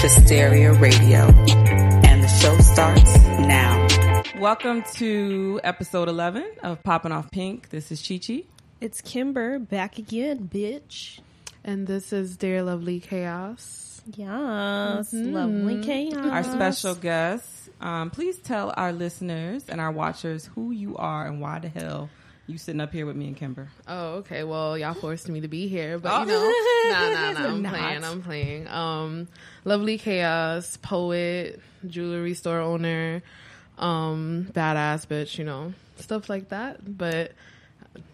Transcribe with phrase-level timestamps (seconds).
[0.00, 1.26] Hysteria Radio.
[1.26, 3.86] And the show starts now.
[4.40, 7.68] Welcome to episode 11 of Popping Off Pink.
[7.68, 8.44] This is Chi Chi.
[8.80, 11.20] It's Kimber back again, bitch.
[11.64, 14.00] And this is Dear Lovely Chaos.
[14.16, 16.16] Yes, lovely chaos.
[16.16, 17.46] Our special guest.
[17.82, 22.08] Um, please tell our listeners and our watchers who you are and why the hell
[22.50, 23.68] you sitting up here with me and Kimber.
[23.88, 24.44] Oh, okay.
[24.44, 26.52] Well, y'all forced me to be here, but you know,
[26.90, 27.48] nah, nah, nah.
[27.48, 27.72] I'm Not.
[27.74, 28.04] playing.
[28.04, 28.68] I'm playing.
[28.68, 29.28] Um,
[29.64, 33.22] Lovely Chaos, poet, jewelry store owner,
[33.78, 35.38] um, badass bitch.
[35.38, 36.96] You know, stuff like that.
[36.98, 37.32] But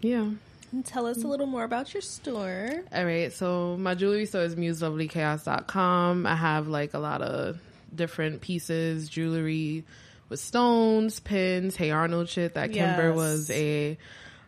[0.00, 0.30] yeah.
[0.84, 2.70] Tell us a little more about your store.
[2.92, 6.26] All right, so my jewelry store is muselovelychaos.com.
[6.26, 7.58] I have like a lot of
[7.94, 9.84] different pieces, jewelry
[10.28, 12.54] with stones, pins, Hey Arnold shit.
[12.54, 13.16] That Kimber Yes.
[13.16, 13.96] was a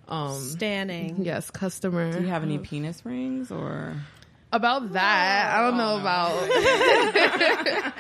[0.09, 1.25] um Standing.
[1.25, 2.13] yes customer.
[2.13, 3.95] Do you have any penis rings or?
[4.51, 5.55] about that?
[5.55, 6.33] I don't know about.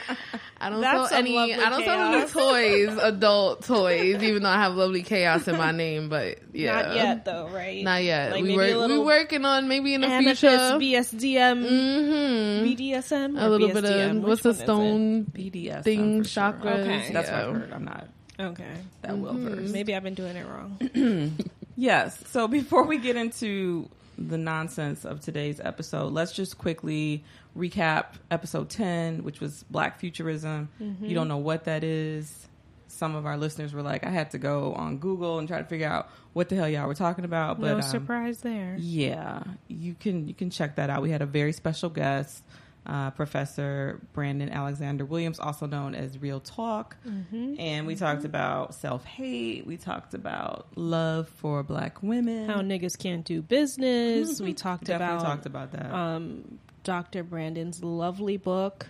[0.60, 1.54] I don't That's sell any.
[1.54, 5.70] I don't sell any toys, adult toys, even though I have lovely chaos in my
[5.70, 6.08] name.
[6.08, 7.84] But yeah, Not yet, though, right?
[7.84, 8.32] Not yet.
[8.32, 10.56] Like we maybe work, we working on maybe in the Amethyst, future.
[10.56, 14.64] BSDM, hmm BDSM, a or little bit of Which what's the one is it?
[14.64, 16.42] stone BDS thing for sure.
[16.52, 16.80] chakras.
[16.80, 17.10] Okay.
[17.12, 17.48] That's what yeah.
[17.48, 17.72] I heard.
[17.72, 18.08] I'm not
[18.40, 18.64] Okay,
[19.02, 19.72] that well versed.
[19.72, 21.36] maybe I've been doing it wrong.
[21.78, 22.18] Yes.
[22.30, 27.22] So before we get into the nonsense of today's episode, let's just quickly
[27.56, 30.70] recap episode 10, which was Black Futurism.
[31.00, 32.48] You don't know what that is.
[32.88, 35.64] Some of our listeners were like, I had to go on Google and try to
[35.64, 37.60] figure out what the hell y'all were talking about.
[37.60, 38.74] But no um, surprise there.
[38.76, 41.00] yeah, you can you can check that out.
[41.00, 42.42] We had a very special guest,
[42.88, 49.04] uh, Professor Brandon Alexander Williams, also known as Real Talk, and we talked about self
[49.04, 49.66] hate.
[49.66, 52.48] We talked about love for Black women.
[52.48, 54.40] How niggas can't do business.
[54.40, 55.92] we talked Definitely about talked about that.
[55.92, 57.22] um, Dr.
[57.22, 58.86] Brandon's lovely book,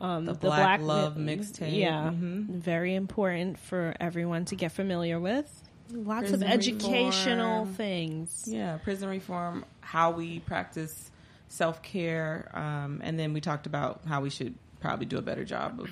[0.00, 1.76] um, The Black Love Mi- Mixtape.
[1.76, 2.46] Yeah, Mhm.
[2.48, 5.62] very important for everyone to get familiar with.
[5.90, 7.74] Lots Prison of educational reform.
[7.74, 8.44] things.
[8.46, 11.10] yeah, prison reform, how we practice
[11.52, 15.44] self care, um, and then we talked about how we should probably do a better
[15.44, 15.90] job of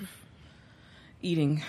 [1.21, 1.61] eating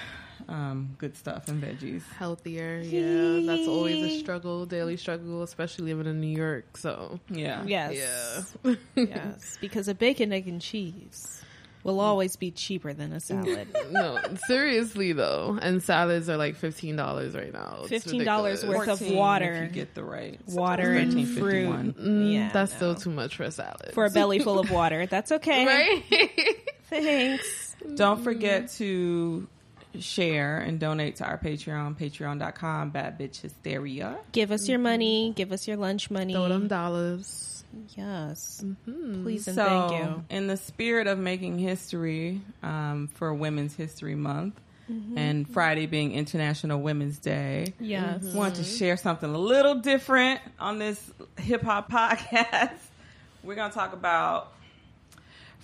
[0.49, 2.03] um, good stuff and veggies.
[2.11, 2.81] healthier.
[2.83, 6.79] Yeah, that's always a struggle, daily struggle, especially living in New York.
[6.79, 7.65] So Yeah.
[7.67, 11.43] Yes, yeah, yes, because of bacon, egg, and cheese
[11.84, 13.69] will always be cheaper than a salad.
[13.91, 17.84] no, seriously though, and salads are like fifteen dollars right now.
[17.88, 19.53] It's $15 worth of water.
[19.53, 21.97] if you get the right Water and fruit.
[21.97, 22.76] Mm, Yeah, that's no.
[22.76, 23.91] still too much for a salad.
[23.94, 25.06] For a belly full of water.
[25.12, 25.66] That's okay.
[25.66, 26.31] right?
[26.91, 27.76] Thanks.
[27.97, 29.47] Don't forget to
[29.99, 34.16] share and donate to our Patreon, patreon.com, bad bitch hysteria.
[34.32, 35.32] Give us your money.
[35.37, 36.32] Give us your lunch money.
[36.32, 37.52] Throw them dollars.
[37.97, 38.62] Yes.
[38.65, 39.22] Mm-hmm.
[39.22, 40.25] Please and so, thank you.
[40.31, 44.60] in the spirit of making history um, for Women's History Month
[44.91, 45.16] Mm-hmm.
[45.16, 48.25] and Friday being International Women's Day, Yes.
[48.34, 51.00] want to share something a little different on this
[51.38, 52.72] hip hop podcast.
[53.44, 54.53] We're going to talk about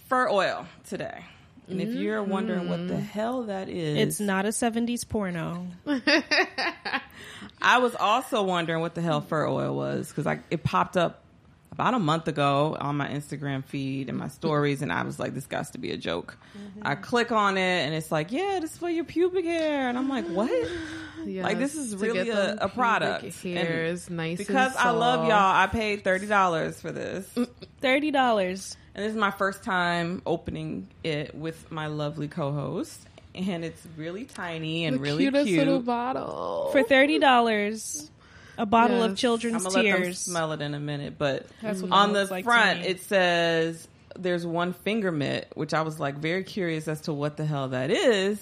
[0.09, 1.25] fur oil today.
[1.69, 5.67] And if you're wondering what the hell that is, It's not a 70s porno.
[7.61, 11.23] I was also wondering what the hell fur oil was because I it popped up
[11.73, 15.35] about a month ago on my Instagram feed and my stories, and I was like,
[15.35, 16.37] "This got to be a joke."
[16.83, 19.97] I click on it, and it's like, "Yeah, this is for your pubic hair," and
[19.99, 20.51] I'm like, "What?"
[21.27, 23.23] Like, this is really a- a product.
[23.23, 27.27] pubic And Hairs nice Because and I love y'all, I paid thirty dollars for this,
[27.37, 27.49] mm,
[27.83, 28.77] $30.
[28.95, 33.01] And this is my first time opening it with my lovely co-host,
[33.35, 35.59] and it's really tiny and The really cutest cute.
[35.59, 38.11] little bottle For $30,
[38.59, 39.21] a bottle of Yes.
[39.21, 42.13] children's I'm gonna let them smell it in a minute, but That's what it on
[42.13, 43.89] the like front it says
[44.19, 47.69] there's one finger mitt, which I was like very curious as to what the hell
[47.69, 48.39] that is.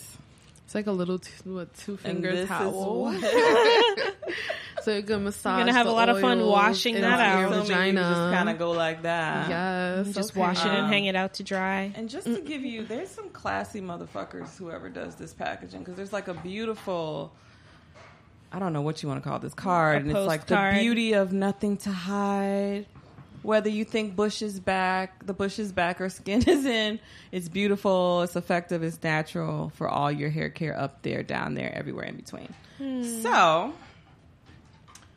[0.64, 3.14] It's like a little two, what, two And finger this is towel.
[4.82, 5.58] so you can massage.
[5.58, 7.38] You're gonna have a lot of fun washing that out.
[7.40, 9.48] Your Assuming you just kind of go like that.
[9.48, 10.40] Yes, Just okay.
[10.40, 11.92] wash it and Um, hang it out to dry.
[11.94, 16.12] And just to give you, there's some classy motherfuckers whoever does this packaging because there's
[16.12, 17.32] like a beautiful.
[18.52, 20.76] I don't know what you want to call this card, A and it's like postcard.
[20.76, 22.86] the beauty of nothing to hide.
[23.42, 26.98] Whether you think Bush is back, the Bush is back, or skin is in,
[27.30, 31.72] it's beautiful, it's effective, it's natural for all your hair care up there, down there,
[31.74, 32.52] everywhere in between.
[32.78, 33.04] Hmm.
[33.22, 33.72] So,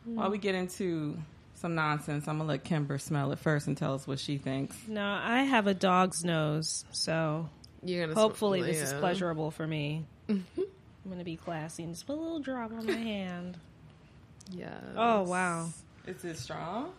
[0.06, 1.18] while we get into
[1.56, 4.76] some nonsense, I'm gonna let Kimber smell it first and tell us what she thinks.
[4.88, 7.50] No, I have a dog's nose, so
[7.84, 10.06] You're gonna hopefully sm- this is pleasurable for me.
[11.06, 13.58] I'm gonna be classy and just put a little drop on my hand.
[14.52, 14.80] Yeah.
[14.96, 15.70] Oh wow,
[16.08, 16.92] Is it strong?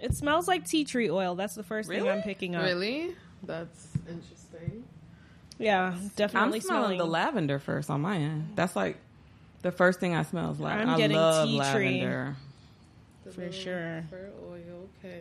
[0.00, 1.34] it smells like tea tree oil.
[1.34, 2.64] That's the first thing I'm picking up.
[2.64, 3.14] Really?
[3.42, 4.84] That's interesting.
[5.58, 6.04] Yeah, definitely.
[6.04, 8.52] I'm definitely smelling the lavender first on my end.
[8.54, 8.96] That's like
[9.62, 10.84] the first thing I smell is lavender.
[10.92, 12.00] I'm I getting love tea tree.
[12.02, 12.36] lavender.
[13.32, 14.04] For sure.
[14.08, 15.20] Fur oil, okay.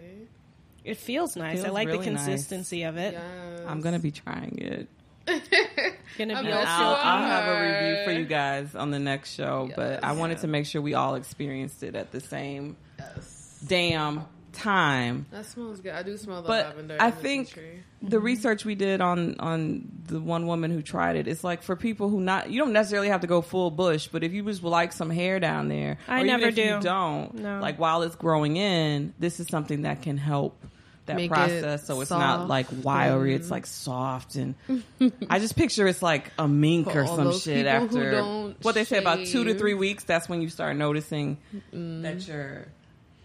[0.86, 1.60] It feels nice.
[1.60, 2.25] I Feels like really the nice.
[2.25, 3.14] consistency of it.
[3.14, 3.62] Yes.
[3.68, 4.88] I'm gonna be trying it.
[6.18, 6.96] Gonna be not And also I'll.
[6.96, 10.18] I'll have a review for you guys on the next show, but I Yes.
[10.19, 13.64] wanted to make sure we all experienced it at the same Yes.
[13.68, 15.28] damn time.
[15.31, 15.92] That smells good.
[15.94, 16.98] I do smell the But lavender.
[17.00, 17.84] I the think tree.
[18.02, 21.75] the research we did on on the one woman who tried it, it's like for
[21.75, 24.64] people who not you don't necessarily have to go full bush, but if you just
[24.64, 26.80] like some hair down there, I never do.
[26.81, 27.60] don't, No.
[27.60, 30.60] like while it's growing in, this is something that can help
[31.07, 34.56] that Make it process so it's not like wiry, it's like soft and
[35.30, 38.83] I just picture it's like a mink For or some shit after don't what they
[38.83, 40.04] say about two to three weeks.
[40.04, 41.38] That's when you start noticing
[41.74, 42.04] Mm.
[42.04, 42.68] that your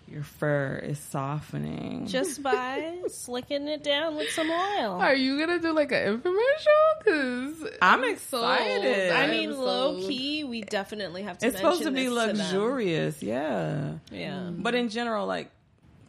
[0.09, 2.07] your fur is softening.
[2.07, 5.01] just by slicking it down with some oil.
[5.01, 6.99] Are you gonna do like an infomercial?
[6.99, 9.11] Because I'm excited.
[9.13, 11.47] I I'm mean, so- low key, we definitely have to.
[11.47, 12.37] it's supposed to mention be this them.
[12.39, 13.93] luxurious, yeah.
[14.11, 15.51] Yeah, But in general, like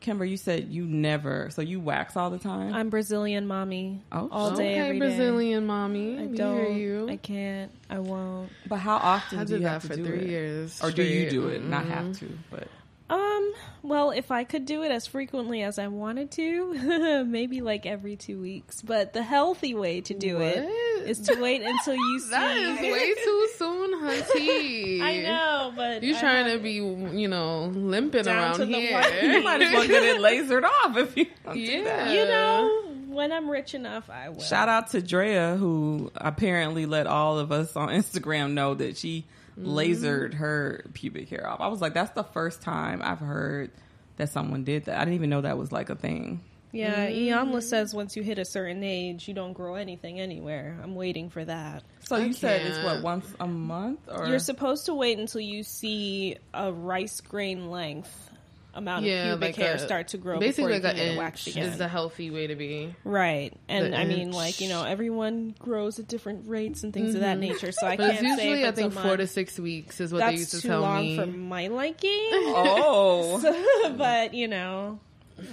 [0.04, 2.74] Kimber, you said you never, so you wax all the time.
[2.74, 4.02] I'm Brazilian mommy.
[4.12, 5.08] Oh, all day, okay, every day.
[5.08, 6.20] Brazilian mommy.
[6.20, 6.58] I don't.
[6.58, 7.10] hear you.
[7.10, 7.72] I can't.
[7.90, 8.52] I won't.
[8.68, 10.30] but how often I do you did have that to for do three it?
[10.30, 11.32] years, or do you straight.
[11.32, 11.64] do it?
[11.64, 12.68] Not have to, but
[13.14, 13.54] Um.
[13.86, 18.16] Well, if I could do it as frequently as I wanted to, maybe like every
[18.16, 18.82] two weeks.
[18.82, 21.08] But the healthy way to do it What?
[21.10, 22.30] is to wait until you see.
[22.30, 25.02] That is way too soon, hunty.
[25.02, 28.94] I know, but You I trying to be, you know, limping Down around to here.
[28.94, 29.22] wire.
[29.26, 31.84] you might as well get it lasered off if you don't do Yeah.
[31.84, 32.14] that.
[32.16, 34.40] You know, when I'm rich enough, I will.
[34.40, 39.26] Shout out to Drea, who apparently let all of us on Instagram know that she
[39.60, 41.62] lasered her pubic hair off.
[41.62, 43.72] I was like, that's the first time I've heard
[44.18, 44.98] that someone did that.
[44.98, 46.42] I didn't even know that was like a thing.
[46.72, 50.80] Yeah, Iamla says once you hit a certain age, you don't grow anything anywhere.
[50.82, 51.84] I'm waiting for that.
[52.00, 55.42] So I you said it's what once a month, or You're supposed to wait until
[55.42, 58.32] you see a rice grain length
[58.76, 60.96] amount Yeah, of pubic like hair a- start to grow Basically, before like you an
[60.96, 61.70] can get it waxed inch again.
[61.70, 62.96] is the healthy way to be.
[63.04, 67.14] right, and the I mean, like you know, everyone grows at different rates and things
[67.16, 67.72] of that nature.
[67.72, 68.02] So I Mm-hmm.
[68.08, 70.12] But can't it's say usually, if I it's a think, four to six weeks is
[70.12, 71.16] what they That's used to too tell long me.
[71.18, 72.30] for my liking.
[72.34, 75.00] oh, but you know,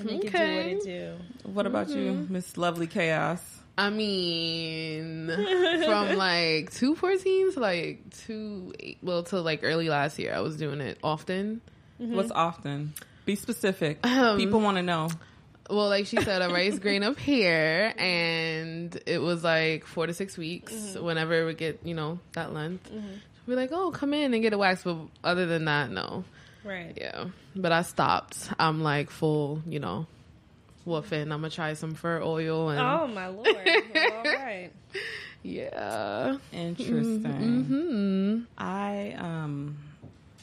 [0.05, 1.14] make it do what it do.
[1.52, 2.32] what about you, Mm-hmm.
[2.32, 3.40] Miss Lovely Chaos?
[3.78, 5.26] I mean,
[5.87, 8.72] from like two fourteen to like two
[9.02, 11.61] well to like early last year, I was doing it often.
[11.99, 12.94] What's often?
[13.26, 14.05] Be specific.
[14.06, 15.08] Um, People want to know.
[15.69, 20.12] Well, like she said, a rice grain of hair, and it was like four to
[20.14, 20.96] six weeks.
[20.96, 22.90] Whenever it would get, you know, that length,
[23.46, 26.25] we're like, "Oh, come in and get a wax." But other than that, no.
[26.64, 26.93] Right.
[26.96, 28.50] Yeah, but I stopped.
[28.58, 30.06] I'm like full, you know,
[30.87, 31.22] woofing.
[31.22, 33.46] I'm gonna try some fur oil and Oh my lord!
[33.94, 34.70] Well, all right.
[35.44, 36.37] yeah.
[36.52, 37.64] Interesting.
[37.64, 38.40] Hmm.
[38.58, 39.76] I um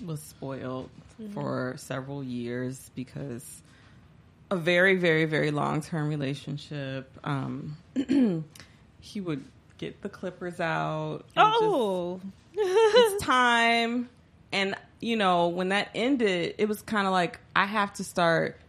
[0.05, 0.89] was spoiled
[1.33, 3.61] for several years because
[4.51, 7.11] a very, very, very long term relationship.
[7.23, 7.77] Um,
[8.99, 9.43] he would
[9.77, 11.23] get the clippers out.
[11.35, 12.21] and just- Oh,
[12.55, 14.09] it's time.
[14.51, 18.59] And, you know, when that ended, it was kind of like I have to start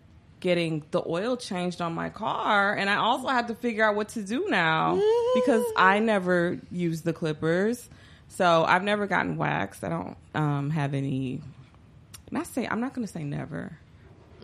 [0.41, 2.75] getting the oil changed on my car.
[2.75, 4.95] And I also had to figure out what to do now
[5.35, 7.89] because I never used the clippers.
[8.29, 9.85] So I've never gotten waxed.
[9.85, 11.41] I don't um, have any.
[12.31, 13.79] Not say I'm not going to say never.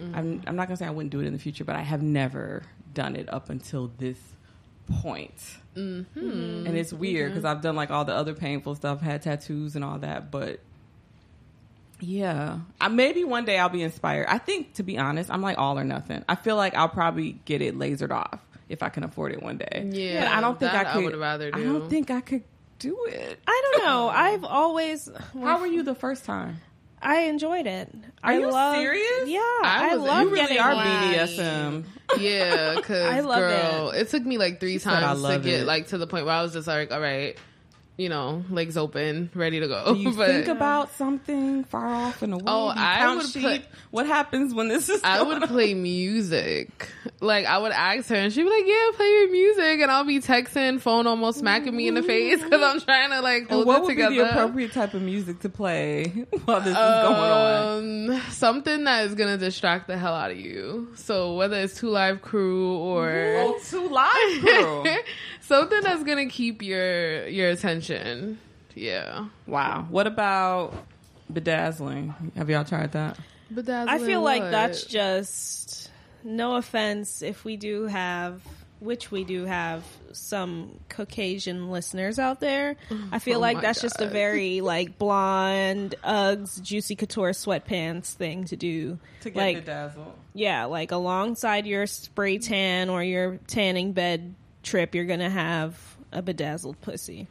[0.01, 1.83] I'm, I'm not going to say I wouldn't do it in the future, but I
[1.83, 2.65] have never
[2.95, 4.19] done it up until this
[5.01, 5.35] point.
[5.77, 6.67] Mm-hmm.
[6.67, 9.85] And it's weird because I've done like all the other painful stuff, had tattoos and
[9.85, 10.59] all that, but
[12.01, 14.27] yeah, I, maybe one day I'll be inspired.
[14.29, 16.25] I think, to be honest, I'm like all or nothing.
[16.29, 19.59] I feel like I'll probably get it lasered off if I can afford it one
[19.59, 19.89] day.
[19.91, 21.59] Yeah, but I don't think that I I would rather Do.
[21.59, 21.73] I do.
[21.73, 22.43] don't think I could
[22.79, 23.39] do it.
[23.47, 24.09] I don't know.
[24.09, 25.09] I've always.
[25.41, 26.61] How were you the first time?
[27.05, 27.89] I enjoyed it.
[28.23, 29.29] Are I you love, serious?
[29.29, 31.39] Yeah, I I, love you really getting are waxed.
[31.39, 31.85] BDSM.
[32.19, 34.09] Yeah, because I love girl, it.
[34.09, 36.43] took me like three She times to get it." like to the point where I
[36.43, 37.37] was just like, all right,
[37.97, 39.95] you know, legs open, ready to go.
[39.95, 42.43] Do you but think about something far off and away?
[42.47, 45.01] Oh, I would put- What happens when this is?
[45.05, 45.49] I would on?
[45.49, 46.89] play music.
[47.21, 50.05] Like I would ask her, and she'd be like, "Yeah, play your music," and I'll
[50.05, 53.61] be texting, phone almost smacking me in the face because I'm trying to like hold
[53.61, 54.11] And what it would together.
[54.11, 56.05] be the appropriate type of music to play
[56.45, 58.11] while this is going on?
[58.11, 60.89] Um, something that is gonna distract the hell out of you.
[60.97, 63.09] So whether it's Two Live Crew or
[63.39, 64.85] Oh, two live crew.
[65.47, 68.39] Something that's gonna keep your your attention.
[68.75, 69.87] Yeah, wow.
[69.89, 70.75] What about
[71.33, 72.15] bedazzling?
[72.37, 73.19] Have y'all tried that?
[73.51, 74.51] but that's I feel like what?
[74.51, 75.91] that's just
[76.25, 78.41] no offense if we do have,
[78.81, 82.77] which we do have, some Caucasian listeners out there.
[83.13, 88.13] I feel Oh like my that's just a very like blonde Uggs Juicy Couture sweatpants
[88.15, 88.99] thing to do.
[89.21, 90.15] to get like bedazzled.
[90.33, 94.35] yeah, like alongside your spray tan or your tanning bed
[94.65, 97.29] trip, you're gonna have a bedazzled pussy.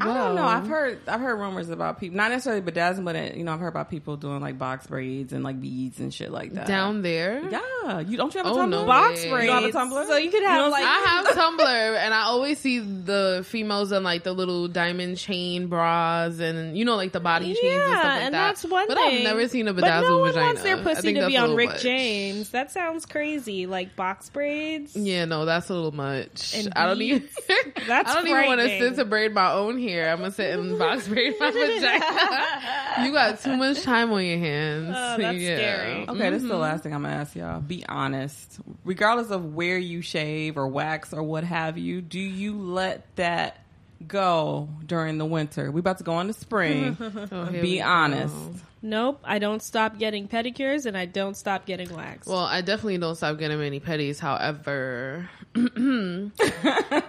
[0.00, 0.44] I don't know.
[0.44, 3.60] I've heard I've heard rumors about people, not necessarily bedazzling, but uh, you know, I've
[3.60, 6.66] heard about people doing like box braids and like beads and shit like that.
[6.66, 7.42] Down there.
[7.50, 8.70] Yeah, you don't you have a Oh, Tumblr?
[8.70, 9.30] no Box way.
[9.30, 9.44] braids.
[9.46, 10.06] You have a Tumblr?
[10.06, 13.44] So you could You have know like I'm have Tumblr, and I always see the
[13.48, 17.58] females in like the little diamond chain bras, and you know, like the body chains
[17.62, 18.46] and stuff Yeah, like and that.
[18.48, 19.18] that's one but thing.
[19.18, 20.46] I've never seen a but bedazzled no one vagina.
[20.46, 21.82] wants their pussy to be on Rick much.
[21.82, 22.50] James.
[22.50, 23.66] That sounds crazy.
[23.66, 24.94] Like box braids.
[24.96, 26.54] Yeah, no, that's a little much.
[26.56, 27.28] And I don't even.
[27.86, 28.06] That's right.
[28.06, 28.90] I don't even want to frightening.
[28.90, 29.85] sit to braid my own hair.
[29.94, 33.06] I'm gonna sit and box braid my vagina.
[33.06, 34.94] you got too much time on your hands.
[34.96, 36.08] Oh, that's scary.
[36.08, 36.62] Okay, this is the mm-hmm.
[36.62, 37.60] last thing I'm gonna ask y'all.
[37.60, 38.58] Be honest.
[38.84, 43.64] Regardless of where you shave or wax or what have you, do you let that
[44.06, 45.70] go during the winter?
[45.70, 46.96] We about to go on the spring.
[47.32, 47.84] Oh, here we Be go.
[47.84, 48.34] honest.
[48.82, 52.26] Nope, I don't stop getting pedicures and I don't stop getting wax.
[52.26, 54.20] Well, I definitely don't stop getting many petties.
[54.20, 55.28] However,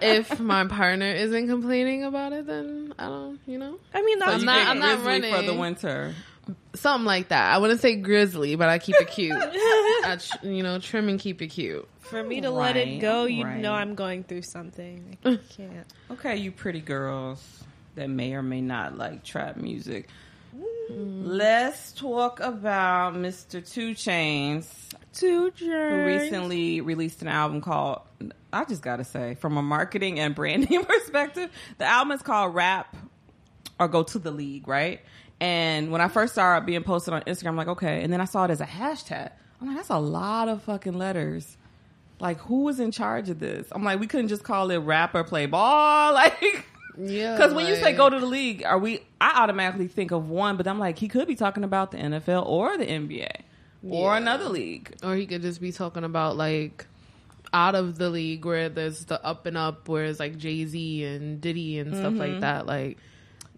[0.02, 4.26] if my partner isn't complaining about it, then I don't, you know, I mean, So
[4.26, 6.14] that's you not- I'm not grizzly for the winter.
[6.74, 7.54] something like that.
[7.54, 9.36] I wouldn't say grizzly, but I keep it cute.
[9.40, 11.86] I, tr- you know, trim and keep it cute.
[12.00, 13.24] for me to let it go.
[13.24, 13.60] You right.
[13.60, 15.18] know, I'm going through something.
[15.24, 15.86] I can't.
[16.12, 17.64] Okay, you pretty girls
[17.96, 20.08] that may or may not like trap music.
[20.90, 21.22] Mm.
[21.26, 23.60] Let's talk about Mr.
[23.70, 24.66] Two Chainz,
[25.12, 25.90] Two Chainz.
[25.90, 28.00] who recently released an album called
[28.52, 32.96] I just gotta say, from a marketing and branding perspective, the album is called Rap
[33.78, 35.00] or Go to the League, right?
[35.40, 38.02] And when I first saw it being posted on Instagram, I'm like, okay.
[38.02, 39.30] And then I saw it as a hashtag.
[39.60, 41.56] I'm like, that's a lot of fucking letters.
[42.20, 43.68] Like, who was in charge of this?
[43.70, 46.12] I'm like, we couldn't just call it rap or play ball.
[46.14, 49.02] Like, Yeah, because when you say go to the league, are we?
[49.20, 52.44] I automatically think of one, but I'm like, he could be talking about the NFL
[52.44, 53.30] or the NBA
[53.88, 54.96] or another league.
[55.04, 56.86] or he could just be talking about like
[57.52, 61.04] out of the league where there's the up and up, where it's like Jay Z
[61.04, 62.98] and Diddy and stuff like that, like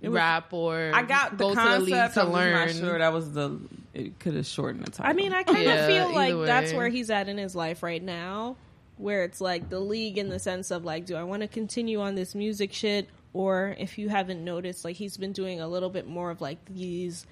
[0.02, 0.94] was- rap or Mm-hmm.
[0.94, 1.74] I got the go concept.
[1.74, 2.52] to the league I'm to just learn.
[2.52, 3.58] not sure that was the.
[3.92, 5.06] It could have shortened the time.
[5.08, 7.56] I mean, I kind of Yeah, feel like either that's where he's at in his
[7.56, 8.56] life right now,
[8.98, 12.00] where it's like the league in the sense of like, do I want to continue
[12.00, 15.90] on this music shit, or if you haven't noticed, like he's been doing a little
[15.90, 17.26] bit more of like these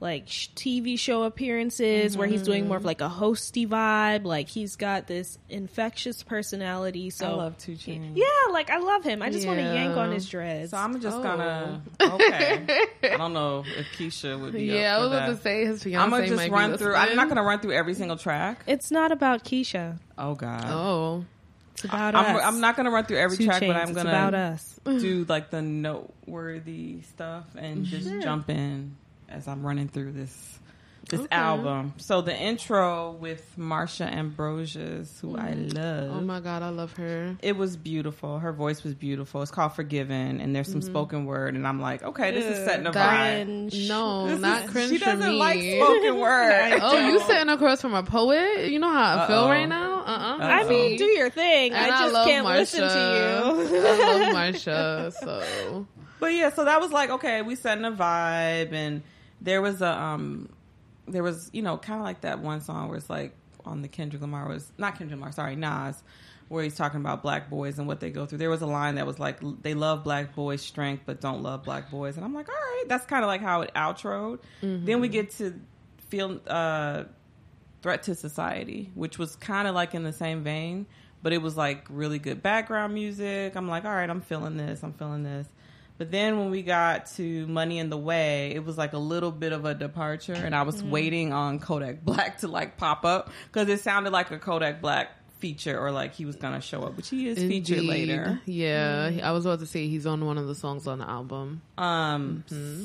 [0.00, 2.86] like sh- TV show appearances where he's doing more of mm-hmm.
[2.88, 4.24] like a hosty vibe.
[4.24, 7.10] Like he's got this infectious personality.
[7.10, 8.12] So I love Two Chainz.
[8.16, 9.22] yeah, like I love him.
[9.22, 10.70] I just want to yank on his dreads.
[10.70, 11.22] So I'm just Oh.
[11.22, 11.82] gonna.
[12.00, 12.66] Okay.
[13.02, 14.64] I don't know if Keisha would be.
[14.66, 15.36] Yeah, I up was about that.
[15.36, 16.94] to say his fiance I'm gonna just be run through.
[16.94, 18.62] I'm not gonna run through every single track.
[18.66, 19.98] it's not about Keisha.
[20.16, 20.64] Oh God.
[20.66, 21.24] Oh,
[21.74, 22.42] It's about I'm, us.
[22.44, 24.80] I'm not gonna run through every Two track, Chainz, but I'm gonna about us.
[24.84, 28.96] do like the noteworthy stuff and just jump in
[29.28, 30.58] as I'm running through this
[31.08, 31.28] this Okay.
[31.34, 31.94] album.
[31.96, 36.10] So the intro with Marsha Ambrosius, who I love.
[36.16, 37.34] oh my god, I love her.
[37.40, 38.38] it was beautiful.
[38.38, 39.40] Her voice was beautiful.
[39.40, 42.84] It's called Forgiven, and there's some spoken word, and I'm like, okay, this is setting
[42.86, 43.44] a vibe.
[43.46, 43.88] Cringe.
[43.88, 45.38] No, This not is- cringe She doesn't me.
[45.38, 46.78] like spoken word.
[46.82, 48.68] Oh, you sitting across from a poet?
[48.68, 49.48] You know how I feel Uh-oh.
[49.48, 50.00] right now.
[50.00, 51.72] Uh, uh I mean, do your thing.
[51.72, 53.78] And I I just love can't listen to you.
[53.86, 55.12] I love Marsha.
[55.12, 55.86] So
[56.20, 59.02] But yeah, so that was like okay, we setting a vibe, and
[59.40, 60.48] there was a um,
[61.06, 63.88] there was you know kind of like that one song where it's like on the
[63.88, 66.02] Kendrick Lamar was not Kendrick Lamar, sorry Nas,
[66.48, 68.38] where he's talking about black boys and what they go through.
[68.38, 71.64] There was a line that was like they love black boys' strength, but don't love
[71.64, 74.40] black boys, and I'm like, all right, that's kind of like how it outroed.
[74.86, 75.54] Then we get to
[76.08, 77.04] feel uh,
[77.82, 80.86] threat to society, which was kind of like in the same vein,
[81.22, 83.54] but it was like really good background music.
[83.54, 85.46] I'm like, all right, I'm feeling this, I'm feeling this.
[85.98, 89.32] But then when we got to Money in the Way, it was like a little
[89.32, 93.30] bit of a departure, and I was waiting on Kodak Black to like pop up
[93.52, 96.96] because it sounded like a Kodak Black feature or like he was gonna show up,
[96.96, 98.40] which he is featured later.
[98.46, 101.62] Yeah, I was about to say he's on one of the songs on the album.
[101.76, 102.84] Um, Mm-hmm.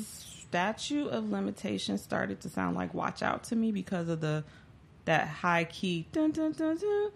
[0.54, 4.44] Statue of Limitation started to sound like Watch Out to me because of the
[5.04, 6.06] that high key.
[6.12, 7.10] Dun, dun, dun, dun.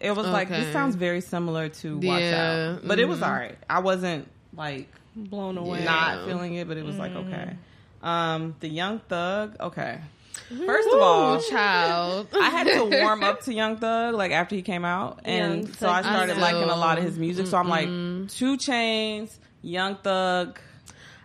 [0.00, 3.26] It was like this sounds very similar to Watch Yeah, Out, but it was mhm.
[3.28, 3.56] all right.
[3.70, 5.82] I wasn't like Blown away.
[5.84, 7.56] not feeling it, but it was like okay.
[8.02, 10.00] Um, the Young Thug, okay.
[10.66, 12.28] First of all, child.
[12.34, 15.72] I had to warm up to Young Thug like after he came out, and Young
[15.72, 17.46] so I started I liking a lot of his music.
[17.46, 20.58] So I'm like, Two Chainz, Young Thug.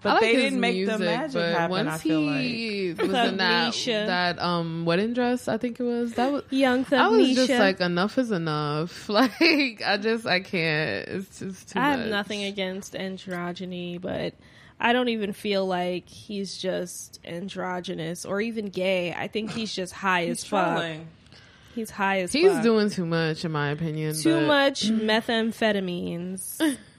[0.04, 1.70] But I like they didn't make music, the magic but happen.
[1.70, 5.84] Once I feel like he was in that that um wedding dress, I think it
[5.84, 6.44] was that was.
[6.50, 9.08] Young Thug I was just like, enough is enough.
[9.10, 11.08] Like, I just, I can't.
[11.08, 12.00] It's just too I much.
[12.00, 14.34] have nothing against androgyny, but
[14.80, 19.14] I don't even feel like he's just androgynous or even gay.
[19.14, 20.78] I think he's just high he's as fuck.
[20.78, 21.08] trolling.
[21.76, 22.64] He's high as He's fuck.
[22.64, 24.16] doing too much, in my opinion.
[24.16, 26.78] too but- much methamphetamines.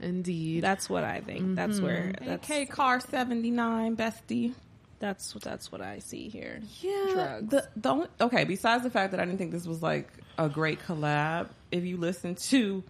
[0.00, 0.62] Indeed.
[0.62, 1.56] That's what I think.
[1.56, 4.54] That's where that's Okay, car seventy nine, bestie.
[4.98, 6.60] that's that's what I see here.
[6.80, 7.06] Yeah.
[7.12, 7.48] Drugs.
[7.50, 10.48] The, the only, okay, besides the fact that I didn't think this was like a
[10.48, 12.82] great collab, if you listen to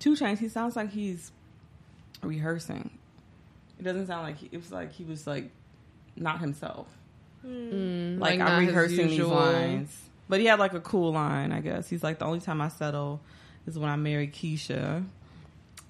[0.00, 1.30] Two Chainz, he sounds like he's
[2.22, 2.90] rehearsing.
[3.78, 5.50] It doesn't sound like he, it was like he was like
[6.16, 6.86] not himself.
[7.46, 9.96] Mm, Like, not I'm rehearsing these lines.
[10.28, 11.88] But he had like a cool line, I guess.
[11.88, 13.20] He's like the only time I settle
[13.66, 15.04] is when I marry Keisha.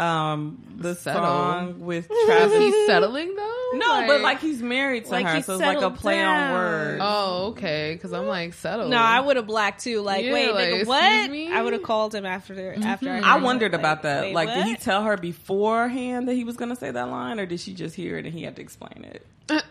[0.00, 1.22] Um, the Settle?
[1.22, 2.58] song with Is Travis.
[2.58, 3.56] he settling though?
[3.74, 6.22] no, but like he's married to Like, her, he so it's like a settled play
[6.22, 7.00] on words.
[7.04, 7.92] Oh, okay.
[7.94, 8.90] Because I'm like settled.
[8.90, 10.00] No, I would have blacked too.
[10.00, 11.30] Like, Yeah, wait, like, nigga, what?
[11.30, 11.52] me?
[11.52, 13.10] I would have called him after after.
[13.10, 13.78] I, I wondered it.
[13.78, 14.22] about that.
[14.22, 17.38] wait, like, did he tell her beforehand that he was going to say that line,
[17.38, 19.26] or did she just hear it and he had to explain it?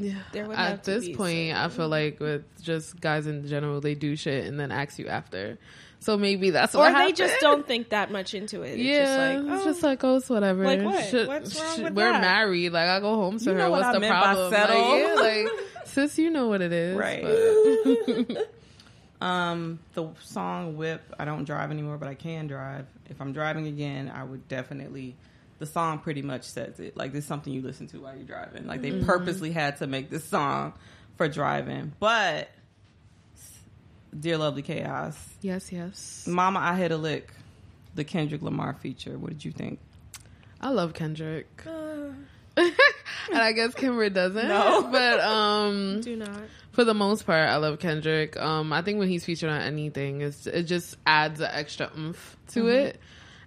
[0.00, 0.14] Yeah.
[0.32, 3.46] There would have At to this be point, I feel like with just guys in
[3.46, 5.58] general, they do shit and then ask you after.
[6.02, 7.16] So maybe that's or what Or they happened.
[7.18, 8.70] just don't think that much into it.
[8.74, 10.64] It's Yeah, just like, it's oh, just like oh, it's whatever.
[10.64, 11.04] Like what?
[11.04, 12.20] Shit- What's wrong shit, with We're that?
[12.22, 12.72] married.
[12.72, 13.58] Like I go home to You her.
[13.58, 14.50] know what What's I the meant by problem?
[14.50, 14.80] settle?
[14.80, 15.14] Like, yeah,
[15.48, 15.48] like
[15.86, 17.22] sis, you know what it is, Right.
[17.22, 18.48] but-
[19.20, 22.86] Um, the song "Whip." I don't drive anymore, but I can drive.
[23.10, 25.14] If I'm driving again, I would definitely.
[25.60, 26.96] The song pretty much says it.
[26.96, 28.66] Like this is something you listen to while you're driving.
[28.66, 30.72] Like they purposely had to make this song
[31.16, 31.92] for driving.
[32.00, 32.48] But,
[34.18, 36.26] dear lovely chaos, yes, yes.
[36.26, 37.32] Mama, I hit a lick.
[37.94, 39.18] The Kendrick Lamar feature.
[39.18, 39.80] What did you think?
[40.60, 41.46] I love Kendrick,
[42.56, 42.74] and
[43.32, 44.48] I guess Kimber doesn't.
[44.48, 44.88] No.
[44.92, 46.40] but um, do not.
[46.72, 48.36] for the most part, I love Kendrick.
[48.38, 52.36] Um, I think when he's featured on anything, it's, it just adds an extra oomph
[52.52, 53.00] to it.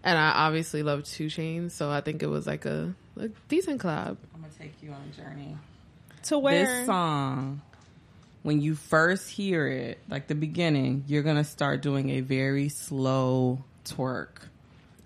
[0.04, 3.82] And I obviously love Two Chainz, so I think it was like a, a decent
[3.82, 4.18] collab.
[4.36, 5.56] I'm gonna take you on a journey.
[6.24, 7.62] To where This song,
[8.44, 13.64] when you first hear it, like the beginning, you're gonna start doing a very slow
[13.86, 14.48] twerk,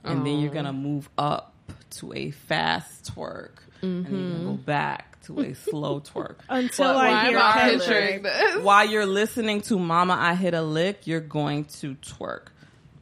[0.03, 0.53] and then you're Oh.
[0.55, 1.53] gonna move up
[1.91, 3.51] to a fast twerk,
[3.83, 4.61] and then you're gonna go mm-hmm.
[4.63, 6.37] back to a slow twerk.
[6.49, 7.79] until But I why hear I Kendrick.
[7.87, 8.63] picturing this?
[8.63, 12.47] While you're listening to "Mama, I Hit a Lick," you're going to twerk.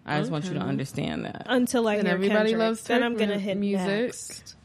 [0.05, 1.43] I just want you to understand that.
[1.47, 2.59] Until I And hear everybody Kendrick.
[2.59, 3.87] loves then I'm gonna hit music.
[3.87, 4.55] next.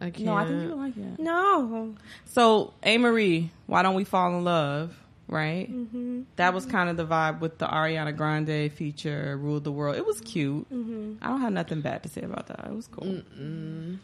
[0.00, 0.26] I can't.
[0.26, 1.18] No, I think you like it.
[1.18, 1.94] No,
[2.26, 2.98] So, A.
[2.98, 4.94] Marie, why don't we fall in love?
[5.26, 5.72] Right?
[5.72, 6.22] Mm-hmm.
[6.36, 10.04] That was kind of the vibe with the Ariana Grande feature, "Ruled the World." It
[10.04, 10.70] was cute.
[10.70, 11.14] Mm-hmm.
[11.24, 12.66] I don't have nothing bad to say about that.
[12.66, 13.22] It was cool.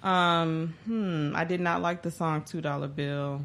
[0.02, 3.44] Um, hmm, I did not like the song Two Dollar Bill.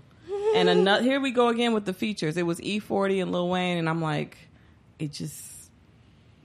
[0.56, 2.38] And another, here we go again with the features.
[2.38, 4.38] It was E40 and Lil Wayne, and I'm like,
[5.00, 5.65] it just,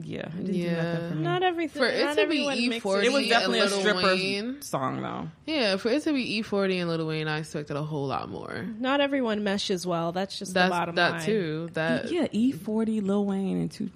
[0.04, 0.82] yeah, it didn't do Yeah.
[0.82, 1.22] nothing for me.
[1.22, 1.82] not everything.
[1.82, 4.62] For it not to be E40 it was definitely a stripper Wayne.
[4.62, 5.28] song, though.
[5.46, 8.66] Yeah, for it to be E40 and Lil Wayne, I expected a whole lot more.
[8.78, 10.12] Not everyone meshes well.
[10.12, 11.18] That's just the That's bottom that line.
[11.20, 11.70] That too.
[11.74, 13.90] That yeah, E forty, Lil Wayne, and two,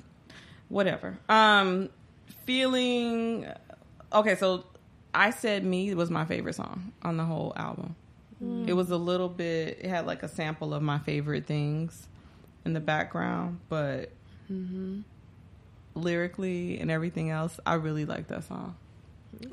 [0.68, 1.18] whatever.
[1.28, 1.88] Um,
[2.46, 3.46] feeling
[4.12, 4.34] okay.
[4.36, 4.64] So
[5.14, 7.96] I said "Me" was my favorite song on the whole album.
[8.66, 9.78] It was a little bit.
[9.80, 12.08] It had like a sample of my favorite things
[12.66, 14.10] in the background, but
[15.94, 18.76] lyrically and everything else, I really like that song.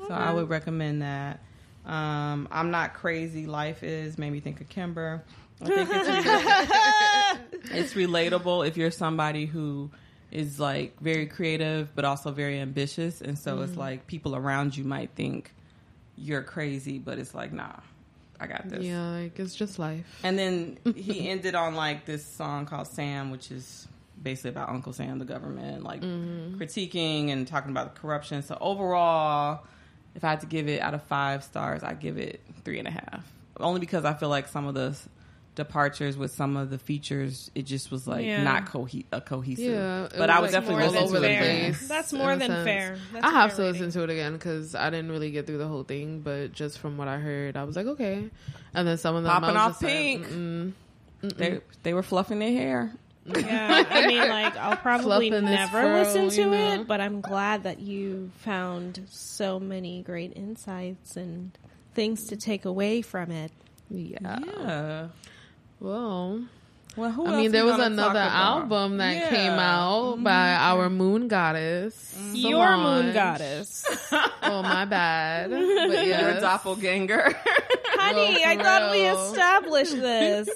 [0.06, 1.40] So I would recommend that.
[1.84, 3.46] Um, I'm not crazy.
[3.46, 5.24] Life is made me think of Kimber.
[5.60, 9.90] I think it's it's relatable if you're somebody who
[10.30, 14.82] is like very creative but also very ambitious and so it's like people around you
[14.82, 15.54] might think
[16.16, 17.76] you're crazy but it's like nah
[18.40, 20.20] i got this yeah, like it's just life.
[20.24, 23.86] and then he ended on like this song called sam which is
[24.22, 26.56] basically about uncle sam the government like mm-hmm.
[26.60, 29.60] critiquing and talking about the corruption so overall
[30.14, 32.86] if i had to give it out of five stars i give it three and
[32.88, 33.24] a half
[33.58, 34.96] only because i feel like some of the
[35.54, 38.42] departures with some of the features it just was like Yeah.
[38.42, 41.28] not co- a cohesive Yeah, but i was, would like, definitely more listen than to
[41.28, 41.76] it again.
[41.88, 42.64] That's more than sense.
[42.64, 42.98] fair.
[43.12, 43.72] That's I a have to rating.
[43.82, 46.78] listen to it again because I didn't really get through the whole thing, but just
[46.78, 48.30] from what I heard, I was like, okay.
[48.72, 50.26] And then some of them I Popping was off just like, pink.
[50.26, 50.72] mm-mm.
[51.36, 52.90] they they were fluffing their hair
[53.24, 56.72] Yeah, I mean, like I'll probably Fluffing his never fro, listen to you know.
[56.80, 61.56] it, but I'm glad that you found so many great insights and
[61.94, 63.52] things to take away from it.
[63.90, 64.18] yeah.
[64.40, 65.06] yeah
[65.78, 66.42] Well,
[66.96, 69.28] well who I else mean, there was another album that Yeah.
[69.30, 70.24] came out mm-hmm.
[70.24, 72.14] by our moon goddess.
[72.18, 72.34] Mm-hmm.
[72.36, 73.84] Your moon goddess.
[74.42, 75.50] Oh, my bad.
[75.50, 76.40] But your yes.
[76.42, 80.48] doppelganger How honey, I for thought we established this.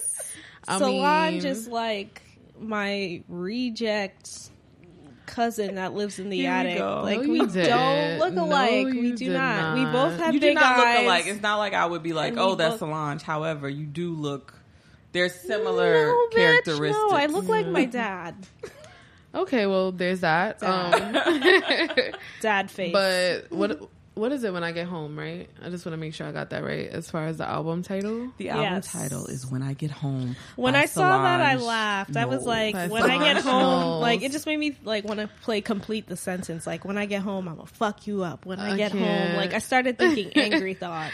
[0.66, 2.22] I Solange mean- is like
[2.61, 4.51] my reject
[5.27, 6.79] cousin that lives in the Here attic.
[6.79, 7.01] go.
[7.05, 8.19] Like No, we you don't didn't.
[8.21, 8.87] look No, alike.
[8.87, 9.75] we do did not.
[9.77, 10.97] We both have you do big not eyes.
[10.99, 11.27] look alike.
[11.27, 13.23] It's not like I would be like, And oh, that's both- Solange.
[13.23, 14.55] However, you do look.
[15.12, 17.11] There's similar no, bitch, characteristics.
[17.11, 18.35] No, I look like my dad.
[19.35, 20.62] Okay, well, there's that.
[20.62, 21.12] Um,
[22.40, 22.92] Dad face.
[22.92, 25.18] but what what is it when I get home?
[25.18, 25.48] Right?
[25.62, 27.83] I just want to make sure I got that right as far as the album
[27.83, 28.33] title.
[28.38, 28.90] The album Yes.
[28.90, 32.16] title is "When I Get Home." when by I saw that, I Solange laughed.
[32.16, 34.02] I was like, By when I get home, Knowles.
[34.02, 36.66] like it just made me like want to play complete the sentence.
[36.66, 38.46] Like when I get home, I'm gonna fuck you up.
[38.46, 39.37] When I, I get home, can't.
[39.37, 41.12] like I started thinking angry thoughts.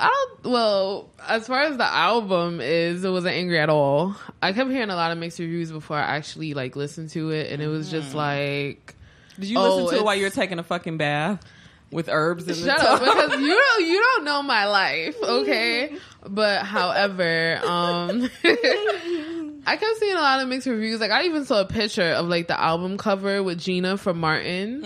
[0.00, 0.08] I
[0.42, 0.50] don't.
[0.52, 4.16] Well, as far as the album is, it wasn't angry at all.
[4.42, 7.52] I kept hearing a lot of mixed reviews before I actually like listened to it,
[7.52, 8.16] and it was just mm-hmm.
[8.16, 8.96] like,
[9.38, 11.40] Did you Oh, listen to it while you were taking a fucking bath
[11.90, 15.96] with herbs in the shut up, because you don't you don't know my life, okay?
[16.26, 18.28] But however, um.
[19.68, 21.00] I kept seeing a lot of mixed reviews.
[21.00, 24.84] Like I even saw a picture of like the album cover with Gina from Martin,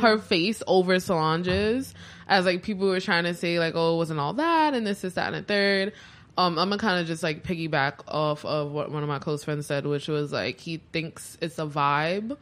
[0.00, 1.92] her face over Solange's,
[2.26, 5.04] as like people were trying to say like, oh, it wasn't all that, and this
[5.04, 5.92] is that and a third.
[6.38, 9.44] Um, I'm gonna kind of just like piggyback off of what one of my close
[9.44, 12.36] friends said, which was like he thinks it's a vibe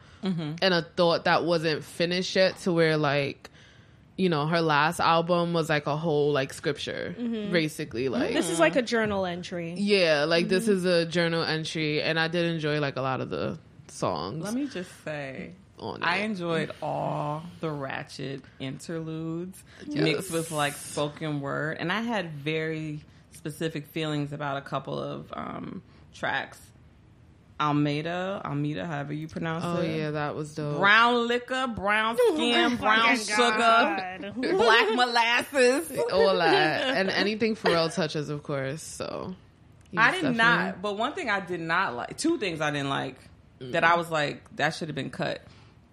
[0.61, 3.49] and a thought that wasn't finished yet, to where like
[4.15, 7.15] you know her last album was like a whole like scripture,
[7.51, 9.73] basically like This is like a journal entry.
[9.77, 13.29] yeah, like this is a journal entry, and I did enjoy like a lot of
[13.29, 14.43] the songs.
[14.43, 16.01] Let me just say, on.
[16.03, 20.03] I enjoyed all the ratchet interludes Yes.
[20.03, 25.31] mixed with like spoken word, and I had very specific feelings about a couple of
[25.33, 25.81] um,
[26.13, 26.59] tracks.
[27.63, 29.95] Almeida, Almeida, however you pronounce oh it.
[29.97, 30.77] yeah, that was dope.
[30.77, 35.97] Brown liquor, brown oh skin, brown sugar, black molasses.
[36.11, 38.81] all that, and anything Pharrell touches, of course.
[38.83, 39.33] So
[39.95, 42.89] I did definitely- not, but one thing I did not like, two things I didn't
[42.89, 43.15] like
[43.59, 45.41] that I was like, that should have been cut.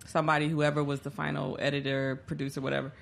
[0.07, 2.93] Somebody, whoever was the final editor, producer, whatever.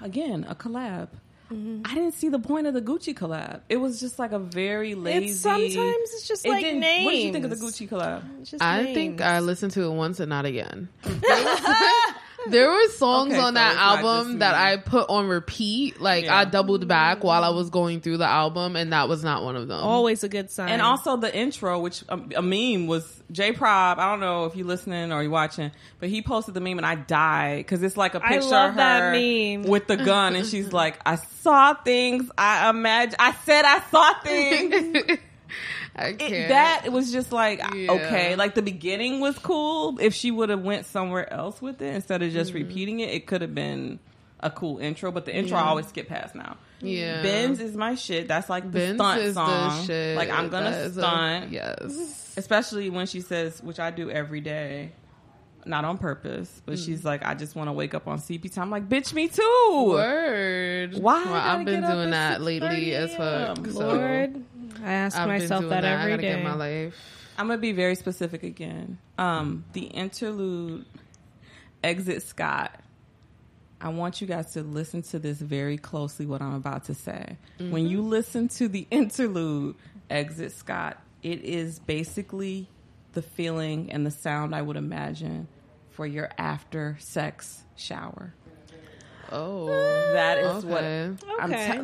[0.00, 1.08] Again, a collab.
[1.50, 3.60] I didn't see the point of the Gucci collab.
[3.68, 5.26] It was just like a very lazy.
[5.26, 7.04] It's sometimes it's just It like didn't- names.
[7.04, 8.22] What did you think of the Gucci collab?
[8.48, 8.94] Just I names.
[8.94, 10.88] think I listened to it once and not again.
[12.50, 14.54] there were songs Okay, on so that album that.
[14.54, 16.00] I put on repeat.
[16.00, 16.36] Like Yeah.
[16.38, 19.56] I doubled back while I was going through the album, and that was not one
[19.56, 19.82] of them.
[19.82, 20.68] always a good sign.
[20.68, 23.98] And also the intro, which um, a meme was J Prob.
[23.98, 26.86] I don't know if you're listening or you're watching, but he posted the meme and
[26.86, 29.62] I died because it's like a picture love of that her meme.
[29.70, 32.30] with the gun, and she's like, "I saw things.
[32.38, 33.16] I imagine.
[33.18, 35.18] I said I saw things."
[35.98, 37.92] It- that was just like Yeah.
[37.92, 38.36] okay.
[38.36, 39.98] Like the beginning was cool.
[40.00, 42.36] If she would have went somewhere else with it instead of Mm-hmm.
[42.38, 43.98] just repeating it, it could have been
[44.40, 45.10] a cool intro.
[45.10, 46.56] But the intro I always skip past now.
[46.80, 47.22] yeah.
[47.22, 48.28] Benz is my shit.
[48.28, 49.46] That's like the Benz stunt song.
[49.80, 50.16] the shit.
[50.16, 51.52] Like I'm gonna That is a- stunt.
[51.52, 52.34] yes.
[52.36, 54.92] Especially when she says, which I do every day,
[55.64, 58.64] not on purpose, but she's like, I just want to wake up on CP time.
[58.64, 59.84] I'm like, bitch, me too.
[59.88, 60.98] Word.
[60.98, 63.58] Why Well, I've been doing that lately as fuck.
[63.58, 63.72] a.m.?
[63.72, 64.44] So Lord,
[64.84, 66.94] I ask I've been myself doing that I every gotta get my life.
[67.38, 68.98] I'm gonna be very specific again.
[69.18, 70.84] Um, the interlude,
[71.84, 72.80] Exit Scott.
[73.80, 76.24] I want you guys to listen to this very closely.
[76.26, 77.36] What I'm about to say.
[77.58, 79.76] When you listen to the interlude,
[80.08, 82.68] Exit Scott, it is basically
[83.12, 85.48] the feeling and the sound I would imagine
[85.90, 88.32] for your after sex shower.
[89.30, 90.68] Oh, That is okay.
[90.68, 91.52] what I'm.
[91.52, 91.80] Okay.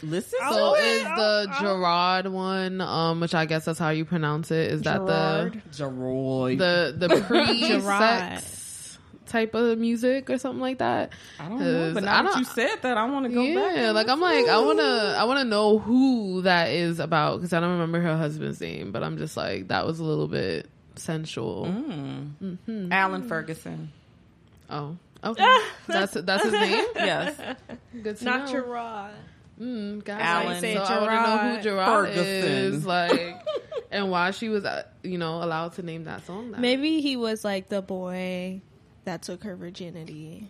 [0.00, 1.16] Te- listen So to is it.
[1.16, 5.62] the Gerard one, um, which I guess that's how you pronounce it, is that Gerard.
[5.72, 6.58] Gerard.
[6.58, 8.40] the the the pre Gerard.
[8.40, 11.12] sex type of music or something like that?
[11.40, 13.42] I don't know, But now I that don't- you said that, I want to go
[13.54, 13.76] back.
[13.76, 14.46] yeah, like I'm listen.
[14.46, 18.16] like I wanna I wanna know who that is about because I don't remember her
[18.16, 21.66] husband's name, but I'm just like that was a little bit sensual.
[21.66, 22.92] Mm.
[22.92, 23.90] Alan Ferguson.
[24.70, 25.56] Oh, okay,
[25.88, 26.84] that's that's his name.
[26.94, 27.36] Yes.
[28.02, 28.52] Good to Not know.
[28.52, 29.12] Gerard.
[29.60, 30.54] Mm, guys, Alan.
[30.56, 32.24] so Say I want to know who Gerard Ferguson.
[32.24, 33.40] is, like,
[33.90, 36.50] and why she was, uh, you know, allowed to name that song.
[36.50, 36.60] That.
[36.60, 38.60] Maybe he was like the boy
[39.04, 40.48] that took her virginity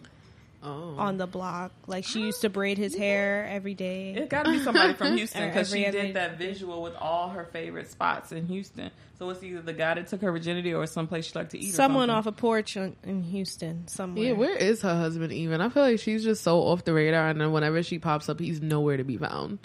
[0.66, 1.70] Oh, on the block.
[1.86, 4.14] Like she used to braid his hair every day.
[4.14, 7.44] It got to be somebody from Houston because she did that visual with all her
[7.44, 8.90] favorite spots in Houston.
[9.18, 11.72] So it's either the guy that took her virginity or someplace she liked to eat.
[11.72, 12.16] Someone something.
[12.16, 14.26] off a porch in, in Houston somewhere.
[14.26, 14.32] yeah.
[14.32, 15.32] Where is her husband?
[15.32, 18.28] Even I feel like she's just so off the radar, and then whenever she pops
[18.28, 19.60] up, he's nowhere to be found.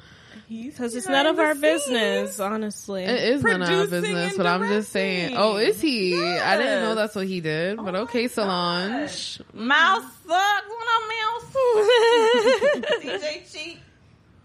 [0.52, 1.62] He's Because it's none of our scenes.
[1.62, 3.06] business, honestly.
[3.06, 5.34] It is none of our business, and but I'm just saying.
[5.38, 6.22] Oh, is he?
[6.22, 7.78] I didn't know that's what he did.
[7.78, 9.40] But Oh okay, my Solange.
[9.54, 10.68] Mouse sucks.
[10.68, 11.56] What up, Mouse?
[13.02, 13.78] DJ Cheat.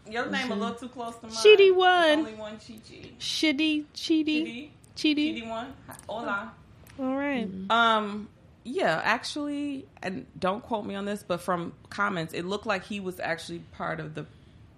[0.09, 1.35] Your name a little too close to mine.
[1.35, 2.19] Chidi It's one.
[2.21, 3.16] Only one Chichi.
[3.19, 5.35] Shitty, cheaty, Chidi.
[5.42, 5.49] cheaty.
[5.49, 5.73] One.
[6.09, 6.53] Hola.
[7.01, 7.49] All right.
[7.69, 8.29] Um,
[8.62, 13.01] yeah, actually, and don't quote me on this, but from comments, it looked like he
[13.01, 14.25] was actually part of the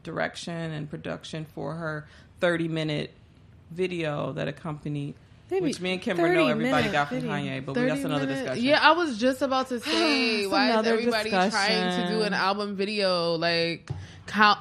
[0.02, 2.06] direction and production for her
[2.40, 3.12] 30 minute
[3.70, 5.14] video that accompanied.
[5.50, 7.32] Maybe which me and Kimber 30 know everybody got from video.
[7.32, 8.40] Kanye, but we, that's another minutes.
[8.42, 8.64] discussion.
[8.64, 12.76] Yeah, I was just about to say, why is everybody trying to do an album
[12.76, 13.36] video?
[13.36, 13.90] Like,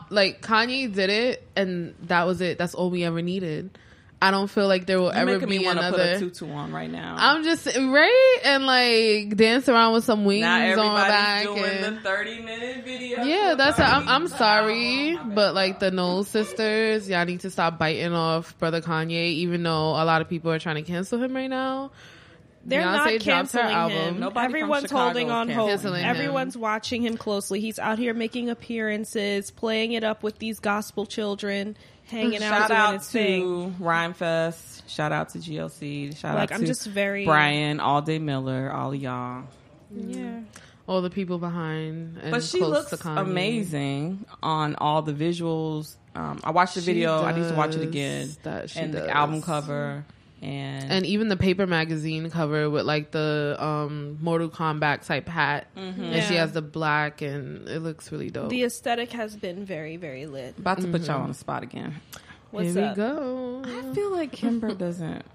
[0.10, 2.58] like Kanye did it, and that was it.
[2.58, 3.78] That's all we ever needed.
[4.20, 6.20] I don't feel like there will You're ever be me want to put a another.
[6.20, 7.16] tutu on right now.
[7.20, 11.44] I'm just right and like dance around with some wings now on my back.
[11.44, 13.24] doing and- the 30 minute video.
[13.24, 13.80] yeah, that's.
[13.80, 15.36] I'm, I'm oh, sorry, My bad.
[15.36, 19.12] but like the Knowles sisters, y'all need to stop biting off brother Kanye.
[19.34, 21.92] Even though a lot of people are trying to cancel him right now.
[22.66, 23.98] They're Beyonce not dropped her canceling album.
[24.16, 24.20] him.
[24.20, 25.70] Nobody Everyone's holding on hope.
[25.70, 26.10] canceling him.
[26.10, 27.62] Everyone's watching him closely.
[27.62, 32.68] He's out here making appearances, playing it up with these gospel children, hanging out, Shout
[32.70, 33.76] doing out his thing.
[33.78, 34.82] to Rhymefest.
[34.88, 36.16] Shout out to GLC.
[36.18, 39.44] Shout Like, out I'm to just very- Brian, All Day Miller, all of y'all.
[39.96, 40.40] Yeah.
[40.88, 45.96] All the people behind, and But she close looks to amazing on all the visuals.
[46.16, 47.22] Um, I watched the She video.
[47.24, 48.30] I need to watch it again.
[48.44, 49.02] That she and does.
[49.04, 50.06] the album cover.
[50.42, 55.68] And, and even the paper magazine cover with like the um Mortal Kombat type hat,
[55.76, 56.04] Mm-hmm.
[56.04, 58.50] and she has the black, and it looks really dope.
[58.50, 60.58] The aesthetic has been very, very lit.
[60.60, 61.96] about to put y'all on the spot again.
[62.52, 62.98] What's Here up?
[62.98, 63.64] we go.
[63.66, 65.26] I feel like Kimber doesn't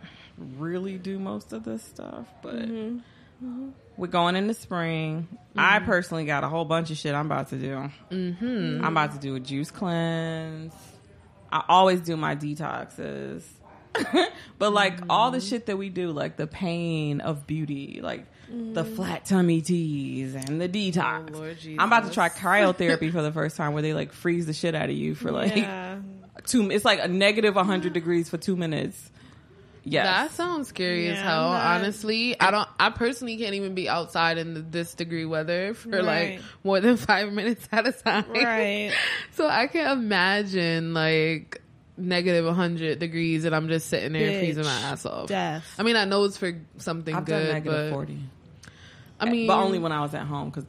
[0.58, 3.70] really do most of this stuff, but Mm-hmm.
[3.96, 5.26] we're going into spring.
[5.56, 7.90] I personally got a whole bunch of shit I'm about to do.
[8.12, 8.84] Mm-hmm.
[8.84, 10.72] I'm about to do a juice cleanse.
[11.50, 13.42] I always do my detoxes.
[14.59, 18.85] but like all the shit that we do, like the pain of beauty, like the
[18.85, 18.96] mm.
[18.96, 21.31] flat tummy teas and the detox.
[21.35, 24.46] Oh, Lord I'm about to try cryotherapy for the first time where they like freeze
[24.46, 25.98] the shit out of you for like Yeah.
[26.46, 29.11] two it's like a negative 100 degrees for two minutes
[29.85, 31.48] Yeah, That sounds scary as hell.
[31.48, 32.68] I'm not- Honestly, I don't.
[32.78, 36.96] I personally can't even be outside in the, this degree weather for like more than
[36.96, 38.31] five minutes at a time.
[38.31, 38.92] Right.
[39.33, 41.62] So I can't imagine like
[41.96, 44.38] negative 100 degrees and I'm just sitting there Bitch.
[44.40, 45.28] freezing my ass off.
[45.28, 45.64] Death.
[45.78, 48.18] I mean, I know it's for something i've done good, negative but 40
[49.20, 50.64] I mean, but only when i was at home because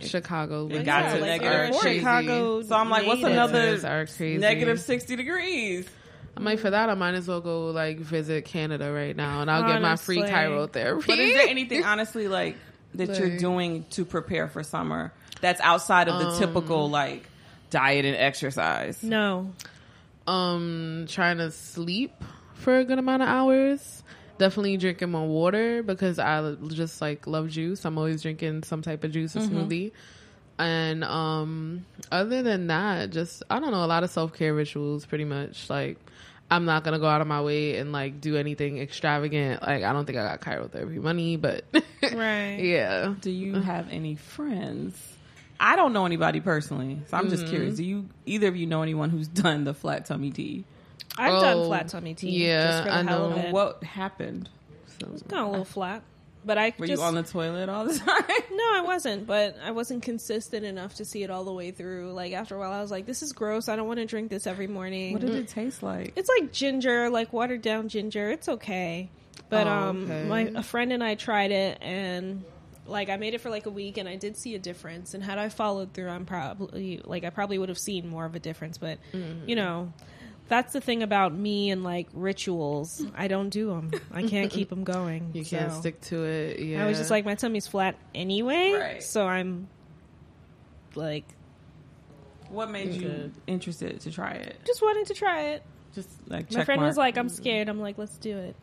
[0.00, 0.66] Chicago.
[0.68, 1.98] It got to like negative you're a 40.
[1.98, 2.62] Chicago.
[2.62, 4.38] so i'm like what's another Winters are crazy.
[4.38, 5.86] negative 60 degrees
[6.36, 9.48] I'm like, for that, I might as well go like visit Canada right now, and
[9.48, 10.32] I'll get my free Honestly.
[10.82, 11.06] cryotherapy.
[11.06, 12.56] but is there anything honestly like
[12.96, 17.22] that you're doing to prepare for summer that's outside of the Um, typical like
[17.70, 19.52] diet and exercise No.
[20.26, 22.12] Um trying to sleep
[22.54, 24.02] for a good amount of hours.
[24.38, 27.84] Definitely drinking more water because i just like love juice.
[27.84, 29.92] I'm always drinking some type of juice or smoothie.
[30.58, 35.24] And um other than that just i don't know a lot of self-care rituals pretty
[35.24, 35.68] much.
[35.70, 35.98] Like
[36.50, 39.62] i'm not gonna go out of my way and like do anything extravagant.
[39.62, 41.64] Like i don't think i got cryotherapy money but
[42.02, 42.58] Right.
[42.60, 43.14] yeah.
[43.20, 44.96] Do you have any friends
[45.60, 47.30] I don't know anybody personally, so I'm Mm-hmm.
[47.30, 47.76] just curious.
[47.76, 50.64] Do you either of you know anyone who's done the flat tummy tea?
[51.16, 52.30] I've Oh, done flat tummy tea.
[52.46, 53.36] yeah, just for the I hell know.
[53.36, 53.52] of it.
[53.52, 54.48] What happened?
[55.00, 56.02] So, It's kind of a little flat.
[56.46, 58.22] But I Were just you on the toilet all the time?
[58.52, 59.26] no, I wasn't.
[59.26, 62.12] But I wasn't consistent enough to see it all the way through.
[62.12, 63.68] Like after a while, I was like, "This is gross.
[63.68, 66.12] I don't want to drink this every morning." What did it taste like?
[66.16, 68.30] It's like ginger, like watered down ginger.
[68.30, 69.08] It's okay.
[69.48, 70.24] But Oh, um okay.
[70.28, 72.44] my a friend and I tried it and
[72.86, 75.22] like I made it for like a week and I did see a difference and
[75.24, 78.38] had I followed through I'm probably like I probably would have seen more of a
[78.40, 79.48] difference but Mm-hmm.
[79.48, 79.92] you know
[80.48, 84.68] that's the thing about me and like rituals I don't do them I can't keep
[84.68, 87.96] them going you can't stick to it yeah I was just like my tummy's flat
[88.14, 89.02] anyway Right.
[89.02, 89.68] so I'm
[90.94, 91.24] like
[92.50, 93.32] What made you Good.
[93.46, 94.56] interested to try it?
[94.66, 95.62] just wanted to try it
[95.94, 98.56] Just like my check friend was like I'm scared I'm like let's do it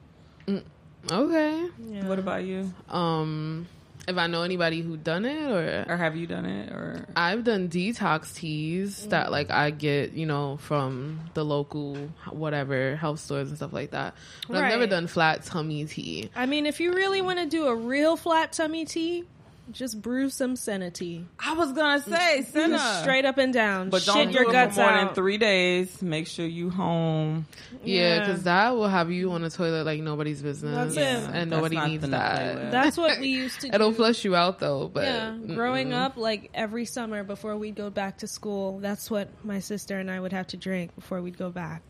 [1.12, 2.08] okay yeah.
[2.08, 2.72] "What about you?
[2.90, 3.68] um
[4.08, 6.72] if i know anybody who done it or Or have you done it?
[6.72, 11.96] Or I've done detox teas that like I get, you know, from the local
[12.30, 14.16] whatever health stores and stuff like that.
[14.48, 16.30] But I've never done flat tummy tea.
[16.36, 19.26] I mean, if you really want to do a real flat tummy tea,
[19.72, 21.26] just brew some senna tea.
[21.40, 23.90] I was gonna say Just straight up and down.
[23.90, 25.06] but Shit don't do your it guts for more out.
[25.08, 26.02] than three days.
[26.02, 27.46] Make sure you home.
[27.84, 28.20] Yeah, Yeah.
[28.20, 31.30] because that will have you on the toilet like nobody's business, That's it.
[31.30, 32.56] and That's nobody not needs the that.
[32.58, 32.72] playlist.
[32.72, 33.76] That's what we used to do.
[33.76, 36.02] It'll flush you out though, but yeah, growing mm-mm.
[36.02, 40.10] up, like every summer before we'd go back to school, that's what my sister and
[40.12, 41.82] I would have to drink before we'd go back.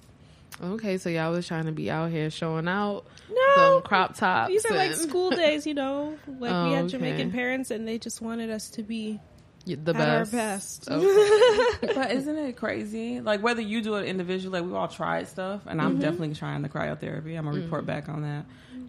[0.61, 4.49] Okay, so y'all was trying to be out here showing out No, some crop tops.
[4.49, 6.17] these are like and- school days, you know.
[6.27, 6.87] Like we Oh, had okay.
[6.89, 9.19] Jamaican parents, and they just wanted us to be
[9.67, 10.87] Y- The At our best.
[10.87, 10.89] best.
[10.89, 11.87] Okay.
[11.93, 13.21] But isn't it crazy?
[13.21, 16.01] Like whether you do it individually, like we all tried stuff, and I'm mm-hmm.
[16.01, 17.37] definitely trying the cryotherapy.
[17.37, 17.63] I'm gonna mm.
[17.63, 18.45] report back on that.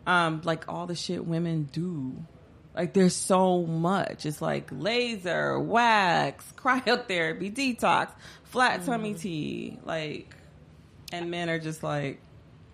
[0.06, 2.24] Um, like all the shit women do.
[2.74, 4.24] Like there's so much.
[4.24, 8.08] It's like laser, wax, cryotherapy, detox,
[8.44, 9.20] flat tummy mm.
[9.20, 9.78] tea.
[9.84, 10.34] Like,
[11.12, 12.20] and men are just like,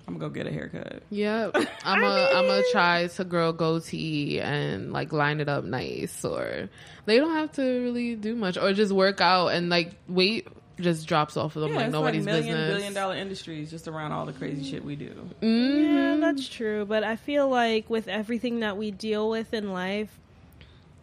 [0.07, 1.03] I'm gonna go get a haircut.
[1.11, 1.57] Yep.
[1.85, 6.70] I'm a I'm gonna try to grow goatee and like line it up nice or
[7.05, 10.48] they don't have to really do much or just work out and like weight
[10.81, 12.72] just drops off of them Yeah, like it's nobody's like million, business.
[12.74, 15.12] billion dollar industries just around all the crazy shit we do.
[15.42, 15.94] Mhm.
[15.94, 16.87] Yeah, that's true.
[16.87, 20.18] But I feel like with everything that we deal with in life,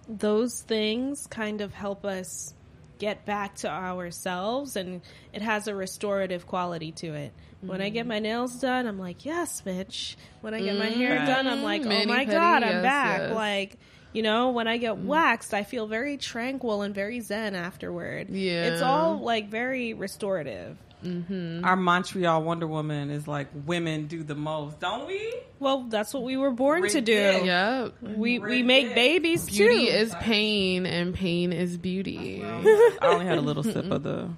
[0.10, 2.55] those things kind of help us
[2.98, 5.02] get back to ourselves and
[5.34, 7.34] it has a restorative quality to it.
[7.62, 10.16] When I get my nails done, I'm like, yes, bitch.
[10.42, 11.26] When I get my hair Mhm.
[11.26, 13.20] done, I'm like, oh my God, I'm yes, back.
[13.22, 13.34] yes.
[13.36, 13.78] Like,
[14.14, 18.30] you know, when I get waxed, I feel very tranquil and very zen afterward.
[18.30, 18.66] Yeah.
[18.66, 20.78] It's all like very restorative.
[21.06, 21.64] Mm-hmm.
[21.64, 25.34] Our Montreal Wonder Woman is like women do the most, don't we?
[25.60, 27.16] Well, that's what we were born to do.
[27.16, 27.46] Ridiculous.
[27.46, 27.94] Yep.
[28.02, 28.68] We we Ridiculous.
[28.68, 29.68] make babies too.
[29.68, 29.94] Beauty too.
[29.94, 32.44] is pain and pain is beauty.
[32.44, 34.30] I only had a little sip of the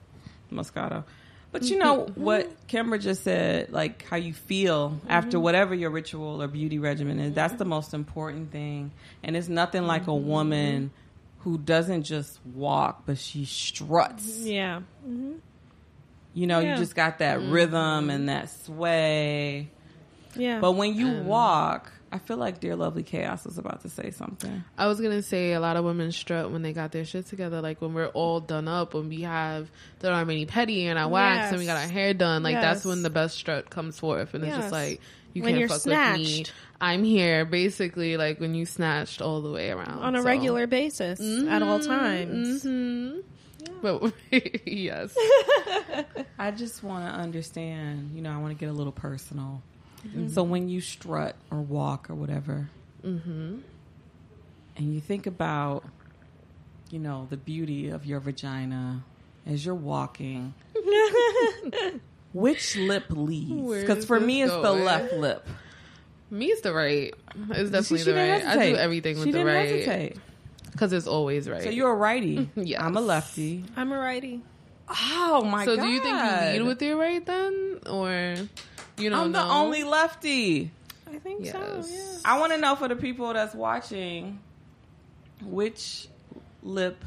[0.51, 1.03] Moscato.
[1.51, 2.21] But you know mm-hmm.
[2.21, 5.43] what Kimber just said, like how you feel after mm-hmm.
[5.43, 7.33] whatever your ritual or beauty regimen is.
[7.33, 8.91] That's the most important thing.
[9.23, 10.91] And it's nothing like a woman
[11.39, 14.39] who doesn't just walk, but she struts.
[14.39, 14.81] yeah.
[16.37, 16.73] You know, Yeah.
[16.73, 19.71] you just got that rhythm and that sway.
[20.35, 20.59] Yeah.
[20.59, 24.11] But when you um, walk, I feel like Dear Lovely Chaos was about to say
[24.11, 24.63] something.
[24.77, 27.59] I was gonna say a lot of women strut when they got their shit together.
[27.59, 31.09] Like when we're all done up, when we have done our mani pedi and our
[31.09, 32.43] wax and we got our hair done.
[32.43, 35.01] Like that's when the best strut comes forth, and it's just like
[35.33, 36.45] you When can't fuck with me.
[36.79, 38.15] I'm here, basically.
[38.15, 41.79] Like when you snatched all the way around on a So- regular basis at all
[41.79, 41.89] mm-hmm.
[41.89, 42.63] times.
[42.63, 43.21] Mm-hmm.
[43.81, 44.13] But
[44.65, 45.15] yes,
[46.39, 49.61] I just want to understand, you know, I want to get a little personal.
[50.05, 50.29] Mm-hmm.
[50.29, 52.69] So when you strut or walk or whatever,
[53.03, 53.57] mm-hmm.
[54.77, 55.83] and you think about,
[56.91, 59.03] you know, the beauty of your vagina
[59.45, 60.53] as you're walking,
[62.33, 63.81] which lip leads?
[63.81, 65.47] Because for me, it's the left lip.
[66.29, 67.13] me is the right.
[67.51, 68.45] It's definitely the right.
[68.45, 70.17] I do everything with she the right hesitate.
[70.77, 71.63] Because it's always right.
[71.63, 72.49] So you're a righty.
[72.55, 73.63] yeah, I'm a lefty.
[73.75, 74.41] I'm a righty.
[74.87, 75.81] Oh my so god!
[75.81, 78.35] So do you think you lead with your right then, or
[78.97, 79.23] you know?
[79.23, 80.71] I'm the only lefty.
[81.11, 81.83] I think so.
[81.87, 82.17] Yeah.
[82.23, 84.39] I want to know for the people that's watching,
[85.41, 86.07] which
[86.61, 87.03] lip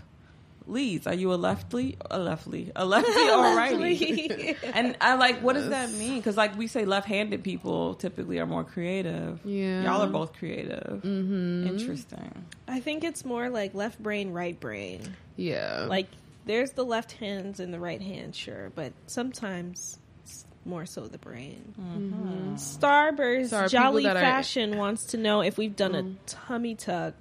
[0.66, 1.06] leads?
[1.06, 4.56] Are you a leftly, a leftly, a lefty or a righty?
[4.74, 6.16] and I like, what does that mean?
[6.18, 9.40] Because like we say, left-handed people typically are more creative.
[9.44, 9.82] Yeah.
[9.82, 11.02] y'all are both creative.
[11.04, 11.66] Mm-hmm.
[11.66, 12.44] Interesting.
[12.68, 15.16] I think it's more like left brain, right brain.
[15.36, 15.86] Yeah.
[15.88, 16.06] Like
[16.46, 21.18] there's the left hands and the right hand, sure, but sometimes it's more so the
[21.18, 21.74] brain.
[21.80, 22.12] Mm-hmm.
[22.12, 22.54] Mm-hmm.
[22.54, 26.02] Starburst So are people Jolly that are- Fashion wants to know if we've done a
[26.02, 26.16] mm.
[26.26, 27.14] tummy tuck.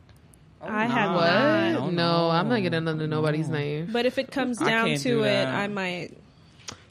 [0.62, 1.26] Oh, I have what?
[1.26, 1.82] not.
[1.82, 2.30] Oh, no, no.
[2.30, 3.58] I'm not getting under nobody's No.
[3.60, 3.90] knife.
[3.94, 5.48] But if it comes down to do it, that.
[5.48, 6.18] I might.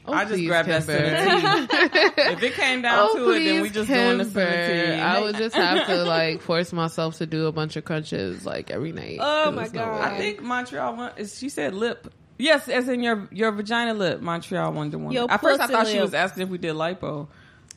[0.05, 1.67] Oh, I just please, grabbed that Kimber.
[1.67, 4.39] center if it came down Oh, to it, then we please, just doing the Kimber.
[4.41, 8.43] center I would just have to like force myself to do a bunch of crunches
[8.43, 9.17] like every night.
[9.21, 10.01] Oh, 'cause my there's no God.
[10.13, 10.95] I think Montreal.
[10.95, 12.11] Won- is She said lip.
[12.39, 14.19] Yes, as in your your vagina lip.
[14.21, 15.11] Montreal Wonder Woman.
[15.13, 17.27] Yo, At first, I pussy thought she was asking if we did lipo,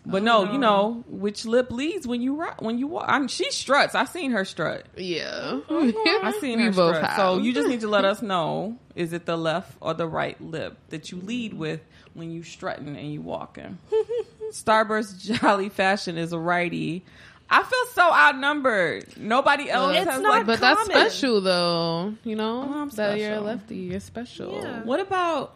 [0.05, 3.05] but oh, no, you know which lip leads when you rock, when you walk.
[3.09, 3.95] I'm, she struts.
[3.95, 4.87] I've seen her strut.
[4.97, 5.61] Yeah.
[5.71, 7.11] I seen We her both strut.
[7.11, 7.17] have.
[7.19, 10.41] So you just need to let us know: is it the left or the right
[10.41, 11.81] lip that you lead with
[12.15, 13.79] when you strutting and you walking?
[14.51, 17.05] Starburst Jolly Fashion is a righty.
[17.49, 19.19] I feel so outnumbered.
[19.19, 20.97] Nobody else It's has not like But that's common.
[20.97, 22.63] special though, you know?
[22.67, 23.45] Oh, I'm that you're a special.
[23.45, 24.55] lefty, you're special.
[24.55, 24.83] Yeah.
[24.85, 25.55] What about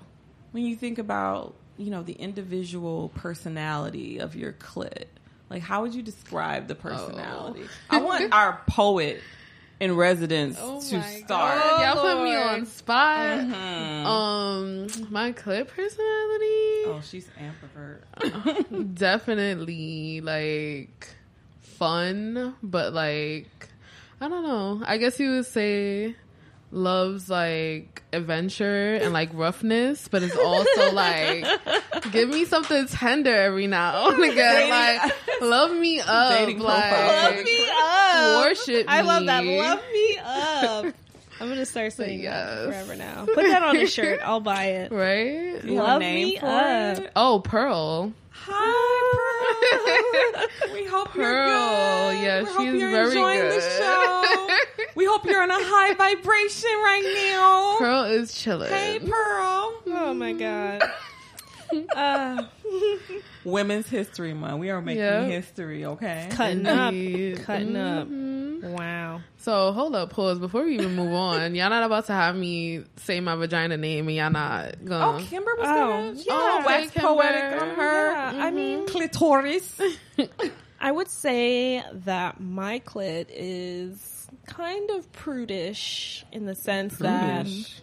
[0.53, 5.05] when you think about, you know, the individual personality of your clit?
[5.51, 7.65] Like, how would you describe the personality?
[7.89, 9.21] I want our poet
[9.79, 11.61] in residence Oh to my start.
[11.63, 11.95] God.
[11.95, 13.39] Y'all put me on spot.
[13.41, 14.07] Mhm.
[14.07, 18.95] Um, my clit personality, oh, she's ambivert.
[18.95, 21.09] definitely like
[21.61, 23.69] fun, but like
[24.21, 24.83] I don't know.
[24.87, 26.17] I guess you would say
[26.73, 31.45] loves like adventure and like roughness, but it's also like
[32.13, 34.71] give me something tender every now and again.
[34.71, 36.93] Like love me up, Dating like.
[36.93, 38.45] Love me up.
[38.45, 38.85] worship me.
[38.89, 39.45] I love that.
[39.45, 40.95] Love me up.
[41.39, 42.49] I'm gonna start saying Yes.
[42.49, 43.27] that forever now.
[43.27, 44.21] Put that on a shirt.
[44.25, 44.91] I'll buy it.
[44.93, 45.63] right?
[45.65, 46.99] You Love name me for up.
[46.99, 47.13] it?
[47.15, 48.13] Oh, Pearl.
[48.31, 50.69] Hi, Pearl.
[50.75, 52.23] we hope you're Pearl, good.
[52.23, 53.53] yeah, We hope she's you're very enjoying good.
[53.53, 54.49] the show.
[54.97, 57.77] We hope you're in a high vibration right now.
[57.79, 58.71] Pearl is chilling.
[58.73, 59.75] Hey, Pearl.
[59.89, 60.83] Oh my god.
[61.97, 62.45] Uh,
[63.45, 64.61] Women's History Month.
[64.61, 65.25] We are making Yeah.
[65.25, 66.29] history, okay?
[66.31, 66.95] cutting up,
[67.45, 68.07] cutting up.
[68.09, 68.63] Mhm.
[68.71, 69.21] Wow.
[69.39, 71.57] So hold up, pause before we even move on.
[71.57, 75.25] Y'all not about to have me say my vagina name, and y'all not Oh, gonna.
[75.25, 76.25] Kimber was Oh, good.
[76.27, 76.33] yeah.
[76.35, 77.09] Oh, wax Kimber.
[77.09, 78.11] poetic on her.
[78.13, 79.81] Yeah, I mean, Clitoris.
[80.81, 83.99] I would say that my clit is
[84.47, 87.79] kind of prudish in the sense that Prudish.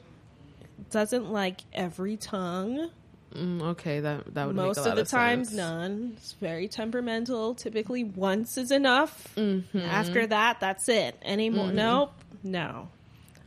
[0.80, 2.90] it doesn't like every tongue.
[3.36, 5.58] Mm, okay, that that would Most of the times, sense.
[5.58, 6.14] none.
[6.18, 7.56] It's very temperamental.
[7.56, 9.34] Typically, once is enough.
[9.36, 9.64] Mhm.
[9.88, 11.18] After that, that's it.
[11.24, 11.72] Any more?
[11.72, 12.14] Nope.
[12.44, 12.90] No.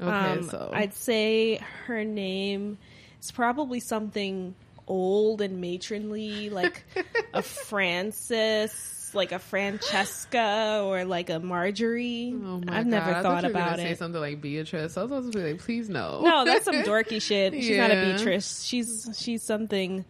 [0.01, 1.57] Okay, Um, so I'd say
[1.87, 2.79] her name
[3.23, 4.55] is probably something
[4.89, 6.85] old and matronly, like
[7.35, 8.73] a Francis,
[9.17, 12.33] like a Francesca, or like a Marjorie.
[12.35, 13.99] Oh my I've never God, I thought you were gonna about Say it.
[13.99, 14.97] something like Beatrice.
[14.97, 16.21] I was supposed to be like, please no.
[16.23, 17.53] No, that's some dorky shit.
[17.55, 18.63] She's not a Beatrice.
[18.63, 20.05] She's she's something,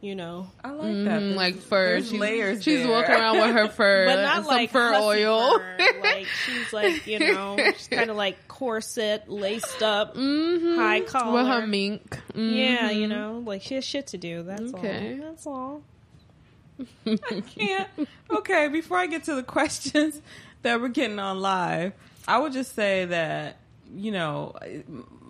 [0.00, 0.50] you know.
[0.62, 1.04] I like that.
[1.20, 1.86] There's- like fur.
[1.92, 2.62] There's She's, layers.
[2.62, 2.90] she's there.
[2.90, 5.58] walking around with her fur, But not some like fur oil.
[5.58, 5.76] fur.
[6.02, 10.14] like she's like you know, she's kind of like corset, laced up.
[10.16, 10.76] Mhm.
[10.76, 11.44] High with collar.
[11.60, 12.18] her mink.
[12.34, 13.10] Yeah, you Mhm.
[13.10, 14.42] know, like she has shit to do.
[14.42, 15.14] That's Okay.
[15.20, 15.26] all.
[15.28, 15.82] That's all.
[17.56, 17.86] Yeah.
[18.30, 20.20] Okay, before I get to the questions
[20.62, 21.92] that we're getting on live,
[22.26, 23.56] I would just say that,
[23.94, 24.54] you know,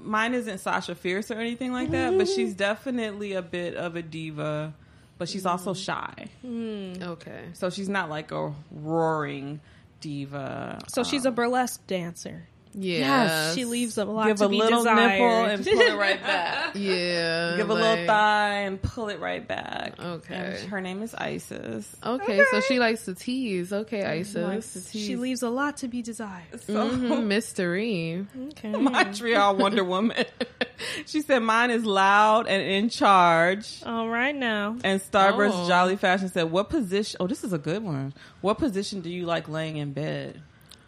[0.02, 2.58] mine isn't Sasha Fierce or anything like that, but she's mm-hmm.
[2.58, 4.74] definitely a bit of a diva,
[5.16, 5.84] but she's also mm.
[5.84, 6.26] shy.
[6.44, 7.02] Mm.
[7.02, 7.44] Okay.
[7.54, 9.60] So she's not like a roaring
[10.00, 10.80] diva.
[10.88, 12.48] So she's a um, burlesque dancer.
[12.74, 13.54] Yeah.
[13.54, 15.18] She leaves a lot Give to a be little desired.
[15.18, 16.74] nipple and pull it right back.
[16.76, 17.56] Yeah.
[17.56, 19.98] Give a like- little thigh and pull it right back.
[19.98, 20.34] Okay.
[20.60, 21.94] And her name is Isis.
[22.04, 23.72] Okay, so she likes to tease.
[23.72, 24.34] Okay, Isis.
[24.36, 25.06] likes to tease.
[25.06, 26.60] she leaves a lot to be desired.
[26.62, 28.26] So Mhm, mystery.
[28.50, 28.70] Okay.
[28.78, 30.24] Montreal Wonder Woman.
[31.06, 33.82] she said mine is loud and in charge.
[33.84, 34.76] all right now.
[34.84, 35.68] And Starburst Oh.
[35.68, 37.16] Jolly Fashion said, "What position?
[37.20, 38.12] Oh, this is a good one.
[38.40, 40.40] What position do you like laying in bed?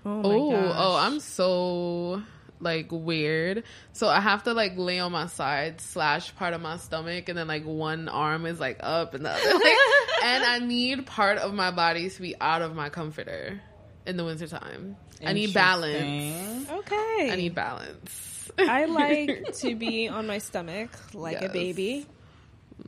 [0.05, 0.75] Oh my Oh, gosh.
[0.79, 2.23] oh, I'm so
[2.61, 3.65] like weird.
[3.93, 7.37] So I have to like lay on my side slash part of my stomach, and
[7.39, 9.77] then like one arm is like up and the other, like,
[10.25, 13.61] and I need part of my body to be out of my comforter
[14.07, 14.97] in the wintertime.
[15.25, 16.69] I need balance.
[16.71, 17.31] Okay.
[17.31, 18.51] I need balance.
[18.59, 21.53] I like to be on my stomach like a Yes.
[21.53, 22.07] baby.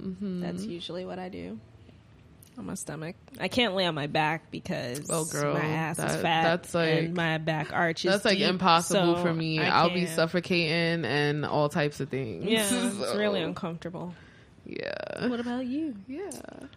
[0.00, 0.40] Mhm.
[0.40, 1.58] That's usually what I do.
[2.58, 3.16] On my stomach.
[3.40, 6.42] I can't lay on my back because Oh, girl, my ass is fat.
[6.42, 9.58] that's like- and my back arch is That's like impossible so for me.
[9.58, 12.44] I I'll be suffocating and all types of things.
[12.44, 14.14] Yeah, it's really uncomfortable.
[14.66, 15.28] Yeah.
[15.28, 15.96] What about you?
[16.06, 16.30] Yeah.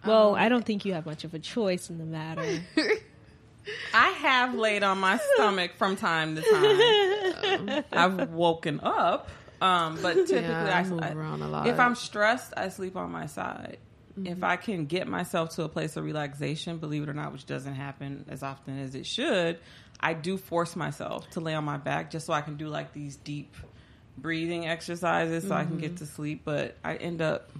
[0.05, 2.61] Well, I don't think you have much of a choice in the matter.
[3.93, 7.83] I have laid on my stomach from time to time.
[7.91, 9.29] I've woken up,
[9.61, 11.67] um, but typically Yeah, I I, move around a lot.
[11.67, 13.77] If I'm stressed, I sleep on my side.
[14.17, 14.43] If mm-hmm.
[14.45, 17.75] I can get myself to a place of relaxation, believe it or not, which doesn't
[17.75, 19.59] happen as often as it should,
[19.99, 22.93] I do force myself to lay on my back just so I can do like
[22.93, 23.55] these deep
[24.17, 26.05] breathing exercises so I can get mm-hmm.
[26.05, 26.41] to sleep.
[26.45, 27.51] But I end up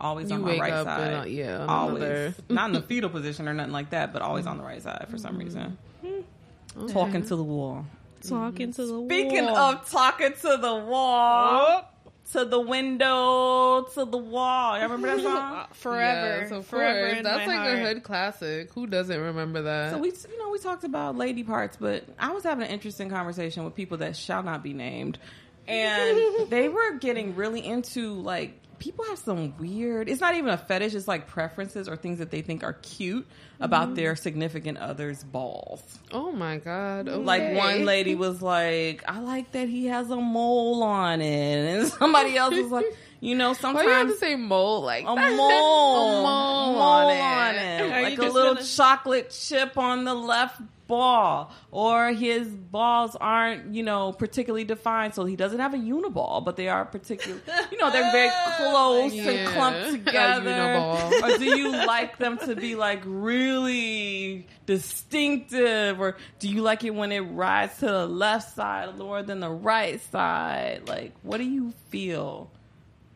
[0.00, 1.00] always You on my right side.
[1.00, 2.02] and, uh, yeah, always.
[2.02, 4.82] another- Not in the fetal position or nothing like that, but always on the right
[4.82, 5.76] side for some reason.
[6.04, 6.82] Mm-hmm.
[6.82, 6.92] Okay.
[6.92, 7.84] Talking to the wall.
[8.22, 9.74] Talking to the Speaking wall.
[9.78, 11.89] Speaking of talking to the wall,
[12.32, 14.78] to the window, to the wall.
[14.78, 15.66] Y'all remember that song?
[15.72, 17.00] forever, Yes, of forever.
[17.08, 17.18] course.
[17.18, 17.74] in That's my like heart.
[17.78, 18.72] a hood classic.
[18.72, 19.92] Who doesn't remember that?
[19.92, 23.10] So we, you know, we talked about lady parts, but I was having an interesting
[23.10, 25.18] conversation with people that shall not be named,
[25.66, 26.20] and
[26.50, 30.08] they were getting really into like people have some weird.
[30.08, 30.94] It's not even a fetish.
[30.94, 33.26] It's like preferences or things that they think are cute
[33.60, 33.94] about mm.
[33.94, 35.82] their significant other's balls.
[36.10, 37.06] oh my god!
[37.06, 41.88] Like one lady was like, "I like that he has a mole on it," and
[41.88, 42.86] somebody else was like,
[43.20, 45.36] "You know, sometimes Why sometimes." you have to say mole like a that?
[45.36, 47.80] mole, a mole, on it.
[47.82, 53.72] Are like a little gonna- chocolate chip on the left ball, or his balls aren't,
[53.72, 57.38] you know, particularly defined, so he doesn't have a uniball, but they are particular.
[57.70, 61.20] You know, they're very close Yeah, and clumped together.
[61.22, 66.94] or do you like them to be like really distinctive, or do you like it
[66.94, 70.88] when it rides to the left side more than the right side?
[70.88, 72.50] Like, what do you feel?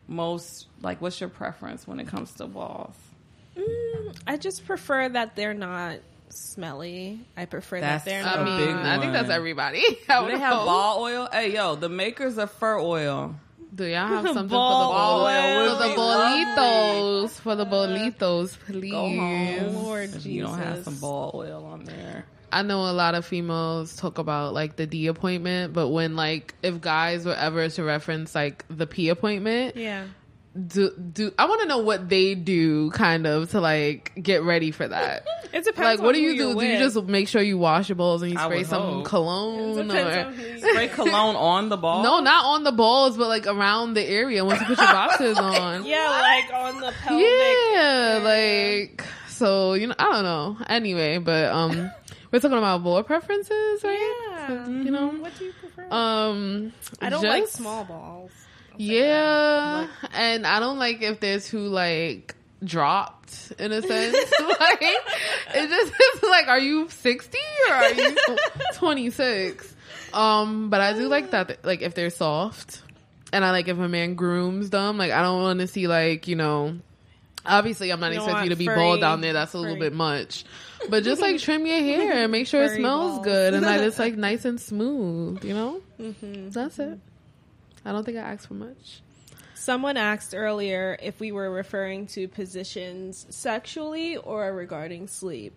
[0.07, 2.95] Most like, what's your preference when it comes to balls?
[3.57, 5.97] Mm, I just prefer that they're not
[6.29, 7.21] smelly.
[7.37, 8.45] I prefer That's that they're a I not.
[8.45, 9.79] mean, big I think that's everybody.
[9.87, 11.29] Do they have ball oil?
[11.31, 13.35] Hey, yo, the makers of fur oil.
[13.73, 16.45] Do y'all have something Ball for the oil for the would be lovely.
[16.61, 17.29] bolitos?
[17.39, 18.91] For the bolitos, please.
[18.91, 19.75] Go home.
[19.83, 22.25] Lord if you don't have some ball oil on there.
[22.55, 26.55] I know a lot of females talk about like the D appointment, but when like
[26.63, 30.05] if guys were ever to reference like the P appointment, Yeah.
[30.67, 34.71] do do I want to know what they do kind of to like get ready
[34.71, 35.25] for that.
[35.55, 35.79] It depends.
[35.79, 36.59] like, on what do you you're do?
[36.59, 39.05] Do you just make sure you wash your balls and you spray some hope.
[39.05, 42.03] cologne or on who you- Spray cologne on the ball.
[42.03, 45.37] no, not on the balls, but like around the area once you put your boxers
[45.39, 45.85] on.
[45.85, 47.25] Yeah, like on the pelvic.
[47.25, 50.57] Yeah, like so you know I don't know.
[50.67, 51.89] Anyway, but um,
[52.35, 54.25] we're talking about ball preferences, right?
[54.29, 54.47] Yeah.
[54.65, 55.87] So, you know, What do you prefer?
[55.89, 58.31] um, I don't like small balls.
[58.77, 64.13] Yeah, and I don't like if they're too like dropped in a sense.
[64.59, 67.37] like it just it's like, are you sixty
[67.69, 68.17] or are you
[68.73, 69.73] twenty six?
[70.13, 72.81] Um, but I do like that, like if they're soft,
[73.31, 74.97] and I like if a man grooms them.
[74.97, 76.77] Like I don't want to see like you know.
[77.45, 79.33] Obviously, I'm not You expecting you to be furry- bald down there.
[79.33, 80.43] That's a little bit much.
[80.89, 83.25] But just like trim your hair and make sure it smells balls.
[83.25, 85.43] good and that it's like nice and smooth.
[85.43, 86.49] You know, Mm-hmm.
[86.49, 86.99] that's it.
[87.85, 89.01] I don't think I asked for much.
[89.53, 95.53] Someone asked earlier if we were referring to positions sexually or regarding sleep.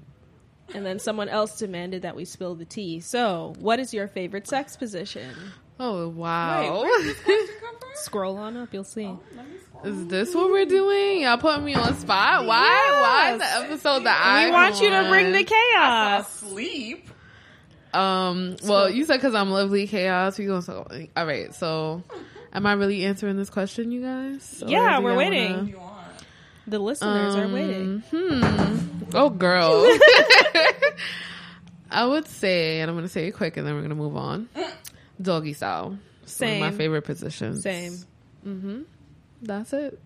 [0.74, 3.00] And then someone else demanded that we spill the tea.
[3.00, 5.34] So, what is your favorite sex position?
[5.80, 6.84] Oh wow!
[7.94, 9.12] Scroll on up, you'll see.
[9.84, 11.22] Is this what we're doing?
[11.22, 12.46] Y'all putting me on spot.
[12.46, 12.58] Why?
[13.00, 16.32] Why is the episode that I we want you to bring the chaos.
[16.32, 17.08] Sleep.
[17.94, 18.56] Um.
[18.64, 20.36] Well, you said because I'm lovely chaos.
[20.38, 21.54] We gonna so, all right.
[21.54, 22.02] So,
[22.52, 24.62] am I really answering this question, you guys?
[24.62, 25.52] Or Yeah, we're y'all waiting.
[25.78, 25.94] wanna-
[26.66, 28.02] The listeners are waiting.
[28.10, 28.88] Hmm.
[29.14, 29.70] Oh, girl.
[31.90, 34.48] I would say, and I'm gonna say it quick, and then we're gonna move on.
[35.20, 35.98] Doggy style.
[36.26, 36.60] Same.
[36.60, 37.62] One of my favorite positions.
[37.62, 37.92] Same.
[38.46, 38.82] Mm-hmm.
[39.42, 39.98] That's it.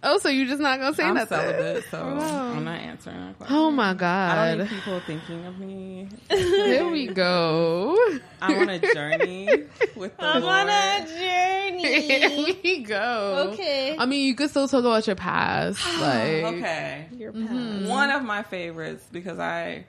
[0.00, 1.36] Oh, so you're just not gonna say I'm nothing?
[1.38, 3.56] celibate, so I'm not answering that question.
[3.56, 4.38] Oh my god!
[4.38, 4.70] I don't god.
[4.72, 6.08] need people thinking of me.
[6.30, 7.98] Here we go.
[8.40, 9.48] I'm on a journey
[9.96, 10.54] with the I'm Lord.
[10.54, 12.00] on a journey.
[12.02, 12.30] Here
[12.62, 13.50] we go.
[13.52, 13.96] Okay.
[13.98, 15.80] I mean, you could still talk about your past.
[16.00, 17.06] Like, Okay.
[17.16, 17.78] Your Mm-hmm.
[17.80, 17.90] past.
[17.90, 19.84] One of my favorites because I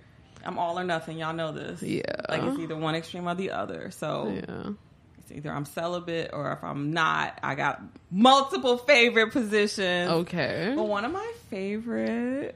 [0.46, 1.18] I'm all or nothing.
[1.18, 1.82] Y'all know this.
[1.84, 2.02] Yeah.
[2.30, 3.92] Like it's either one extreme or the other.
[3.92, 4.72] So yeah.
[5.20, 10.10] it's either I'm celibate or if I'm not, I got multiple favorite positions.
[10.12, 10.74] Okay.
[10.76, 12.56] But one of my favorite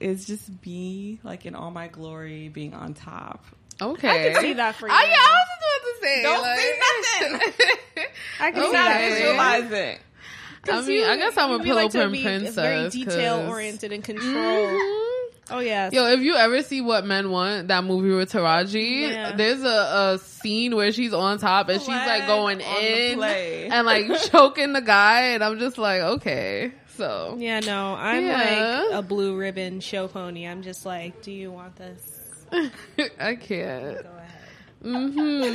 [0.00, 3.44] is just be like in all my glory, being on top.
[3.80, 4.30] Okay.
[4.30, 4.94] I can see that for you.
[4.94, 6.22] Oh, yeah, I was just about to say.
[6.22, 8.06] Don't like, say nothing.
[8.40, 8.66] I can Okay.
[8.68, 9.14] see Not that for you.
[9.14, 9.98] visualizing.
[10.70, 12.54] I mean, I guess I'm a you pillow like to print be princess.
[12.54, 14.26] Very 'cause- detail oriented and control.
[14.34, 15.04] Mhm.
[15.50, 15.92] Oh yes.
[15.92, 19.32] Yo, if you ever see What Men Want, that movie with Taraji, Yeah.
[19.36, 23.86] there's a, a scene where she's on top and she's like going On in and
[23.86, 28.82] like choking the guy, and I'm just like, okay, so yeah, no, I'm Yeah.
[28.90, 30.46] like a blue ribbon show pony.
[30.46, 32.02] I'm just like, do you want this?
[33.20, 34.02] I can't.
[34.02, 34.34] Go ahead.
[34.82, 35.52] hmm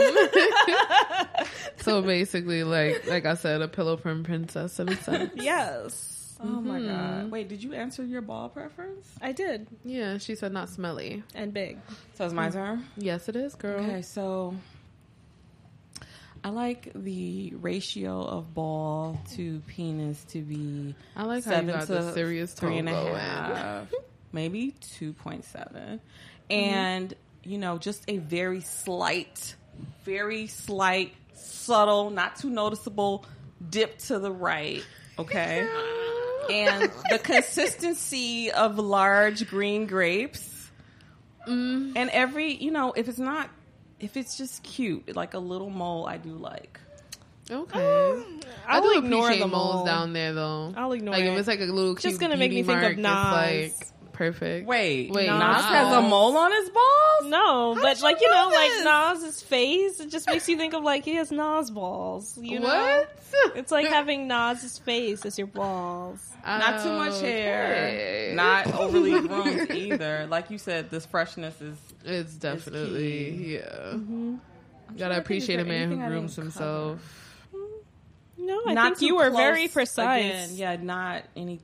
[1.77, 5.31] so basically, like like I said, a pillow from princess in a sense.
[5.35, 6.12] Yes,
[6.43, 6.87] Oh my Mm-hmm.
[7.21, 7.31] god!
[7.31, 9.07] Wait, did you answer your ball preference?
[9.21, 11.23] I did, Yeah, she said not smelly.
[11.33, 11.77] and big.
[12.15, 12.85] So it's my turn.
[12.97, 13.79] Yes, it is, girl.
[13.81, 14.53] Okay, so
[16.43, 21.67] I like the ratio of ball to penis to be I like how you seven
[21.67, 23.15] got to the serious three tone and a going.
[23.15, 23.93] half,
[24.33, 26.01] maybe two point seven,
[26.49, 27.13] and
[27.43, 29.55] you know, just a very slight,
[30.03, 33.25] very slight, subtle, not too noticeable
[33.69, 34.83] dip to the right.
[35.17, 35.65] Okay.
[36.51, 40.71] and the consistency of large green grapes.
[41.47, 41.93] Mm.
[41.95, 43.49] And every, you know, if it's not,
[43.99, 46.79] if it's just cute, like a little mole, I do like.
[47.51, 47.79] Okay.
[47.79, 49.85] I I'll do ignore appreciate the moles mole.
[49.85, 50.73] down there though.
[50.77, 51.33] I'll ignore like it.
[51.33, 53.71] if it's like a little cute Just gonna make beauty me think of mark, Nas.
[53.71, 54.67] It's like perfect.
[54.67, 55.65] Wait, Wait, Nas, Nas?
[55.65, 57.25] has a mole on his balls?
[57.25, 58.75] No, but like you know know, this?
[58.77, 62.37] like Nas's face, it just makes you think of like he has Nas balls.
[62.37, 63.19] You know, what?
[63.55, 66.19] it's like having Nas's face as your balls.
[66.45, 68.33] Not too much hair, Okay.
[68.35, 70.27] not overly groomed either.
[70.29, 71.77] Like you said, this freshness is.
[72.05, 73.01] It's definitely
[73.31, 73.53] key.
[73.55, 73.61] yeah.
[73.93, 74.35] Mm-hmm.
[74.97, 77.19] Gotta trying to think, is appreciate a man who grooms didn't himself.
[78.37, 80.25] No, I Not think you were very precise.
[80.25, 81.59] Again, yeah, not any.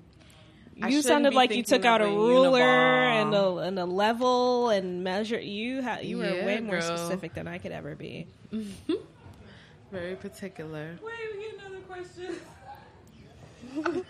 [0.82, 3.22] I you sounded like you took out a ruler uniball.
[3.22, 5.40] and a and a level and measure.
[5.40, 6.98] You ha- you were Yeah, way more girl.
[6.98, 8.28] specific than I could ever be.
[9.92, 10.98] Very particular.
[11.04, 12.36] Wait, we get another question.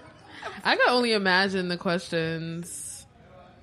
[0.64, 3.06] I can only imagine the questions.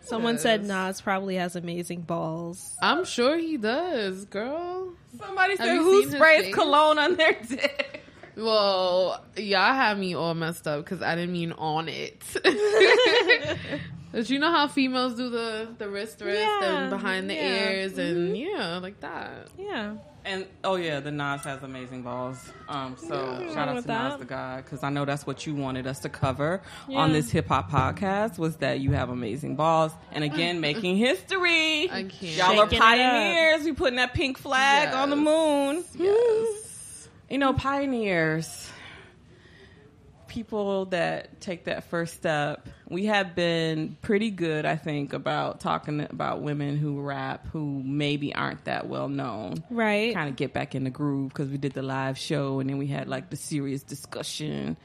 [0.03, 0.69] Someone said Yes.
[0.69, 2.77] Nas probably has amazing balls.
[2.81, 4.93] I'm sure he does, girl.
[5.19, 6.55] Somebody said who seen sprays face?
[6.55, 7.96] cologne on their dick.
[8.37, 12.23] Well, y'all have me all messed up because I didn't mean on it.
[14.13, 17.41] But you know how females do the the wrist wrist Yeah, and behind the yeah.
[17.43, 17.75] Mm-hmm.
[17.75, 19.49] ears and yeah, like that.
[19.59, 19.97] Yeah.
[20.25, 22.39] And oh yeah, the Nas has amazing balls.
[22.67, 23.53] Um, so Yeah.
[23.53, 25.99] shout out With to Nas the God because I know that's what you wanted us
[26.01, 27.01] to cover Yeah.
[27.01, 31.91] on this hip hop podcast was that you have amazing balls and again making history.
[31.91, 32.23] I can't.
[32.37, 33.65] Y'all are Shaking it pioneers.
[33.65, 35.85] We putting that pink flag on the moon.
[35.95, 36.66] Yes.
[37.29, 38.71] You know, pioneers,
[40.29, 42.69] people that take that first step.
[42.89, 48.33] We have been pretty good, I think, about talking about women who rap who maybe
[48.33, 49.65] aren't that well known.
[49.71, 50.15] Right.
[50.15, 52.79] Kind of get back in the groove because we did the live show and then
[52.79, 54.77] we had like the serious discussion.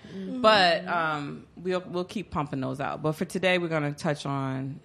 [0.42, 3.04] But um, we'll we'll keep pumping those out.
[3.04, 4.80] But for today, we're gonna touch on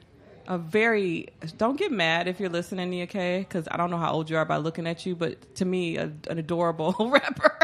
[0.49, 1.29] a very
[1.59, 4.37] don't get mad if you're listening Nia K because I don't know how old you
[4.37, 7.59] are by looking at you, but to me, a, an adorable rapper.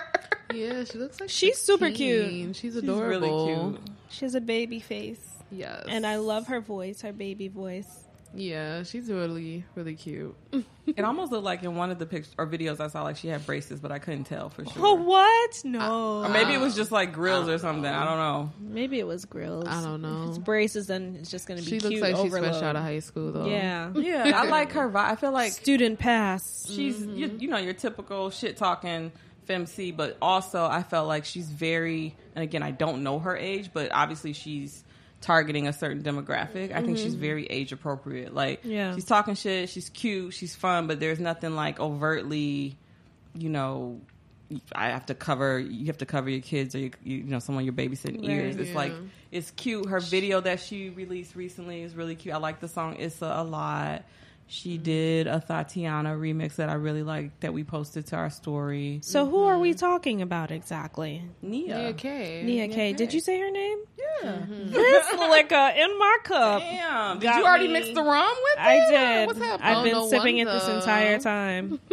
[0.55, 2.53] Yeah, she looks like She's super 16.
[2.53, 3.47] She's She's adorable.
[3.47, 3.81] really cute.
[4.11, 5.21] She has a baby face.
[5.51, 8.02] Yes, And I love her voice, her baby voice.
[8.35, 10.35] Yeah, she's really really cute.
[10.85, 13.29] It almost looked like in one of the pictures or videos I saw, like she
[13.29, 14.85] had braces, but I couldn't tell for sure.
[14.85, 15.63] Oh, what?
[15.65, 16.25] No.
[16.25, 17.87] Or maybe it was just like grills or something.
[17.87, 18.53] I don't know.
[18.59, 19.69] Maybe it was grills.
[19.69, 20.25] I don't know.
[20.25, 22.63] If it's braces, then it's just going to be She cute looks like she's fresh
[22.63, 23.47] out of high school though.
[23.47, 23.93] Yeah.
[23.95, 25.13] Yeah, I like her vibe.
[25.13, 26.69] I feel like Student pass.
[26.69, 27.17] she's mm-hmm.
[27.17, 29.13] you, you know your typical shit talking
[29.49, 32.17] femc, but also I felt like she's very.
[32.35, 34.83] And again, I don't know her age, but obviously she's
[35.23, 36.75] targeting a certain demographic.
[36.75, 37.21] I think she's mm-hmm.
[37.21, 38.35] very age appropriate.
[38.35, 38.95] Like, Yeah.
[38.95, 39.69] she's talking shit.
[39.69, 40.35] She's cute.
[40.35, 42.77] She's fun, but there's nothing like overtly,
[43.35, 44.01] you know.
[44.75, 45.59] I have to cover.
[45.59, 48.57] You have to cover your kids or your, you, you know someone you're babysitting ears.
[48.57, 48.77] It's Yeah.
[48.77, 48.93] like
[49.31, 49.89] it's cute.
[49.89, 52.35] Her video that she released recently is really cute.
[52.35, 54.05] I like the song Issa a lot.
[54.47, 59.01] She did a Tatiana remix that I really like that we posted to our story.
[59.03, 61.23] So who are we talking about exactly?
[61.41, 61.79] Nia.
[61.79, 62.43] Nia K.
[62.45, 62.75] Nia Nia K.
[62.75, 62.93] K.
[62.93, 63.79] Did you say her name?
[63.99, 64.29] Yeah.
[64.31, 64.73] Mm-hmm.
[64.73, 66.61] This liquor in my cup.
[66.61, 67.19] Damn.
[67.19, 67.73] Did you already me.
[67.75, 68.61] mix the rum with it?
[68.61, 69.27] I did.
[69.29, 69.67] What's happening?
[69.69, 71.81] I've Oh, been no sipping it this entire time.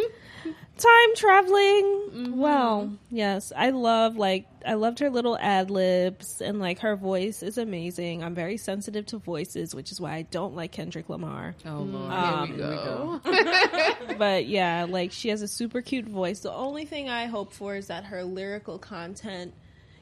[0.80, 1.84] Time traveling.
[2.09, 2.38] Mm-hmm.
[2.38, 7.43] Well, yes, I love like I loved her little ad libs and like her voice
[7.43, 8.23] is amazing.
[8.23, 11.55] I'm very sensitive to voices, which is why I don't like Kendrick Lamar.
[11.65, 12.13] Oh Lord.
[12.13, 13.21] Um, Here we go.
[14.17, 16.39] but yeah, like she has a super cute voice.
[16.39, 19.53] The only thing I hope for is that her lyrical content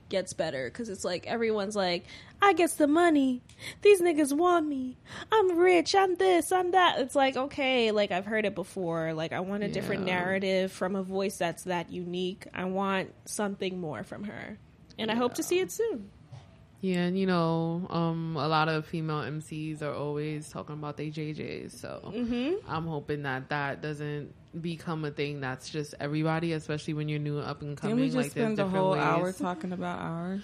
[0.09, 2.05] gets better because it's like everyone's like,
[2.41, 3.41] I gets the money.
[3.81, 4.97] These niggas want me.
[5.31, 5.95] I'm rich.
[5.95, 6.51] I'm this.
[6.51, 6.99] I'm that.
[6.99, 9.13] It's like okay, like I've heard it before.
[9.13, 12.47] Like I want a different narrative from a voice that's that unique.
[12.53, 14.57] I want something more from her,
[14.97, 16.09] and I hope to see it soon.
[16.81, 21.07] Yeah, and you know, um, a lot of female MCs are always talking about their
[21.07, 22.69] JJs, so Mm-hmm.
[22.71, 27.39] I'm hoping that that doesn't become a thing that's just everybody, especially when you're new
[27.39, 27.95] up and coming.
[27.97, 29.01] we just like, spend the whole ways.
[29.01, 30.43] hour talking about ours?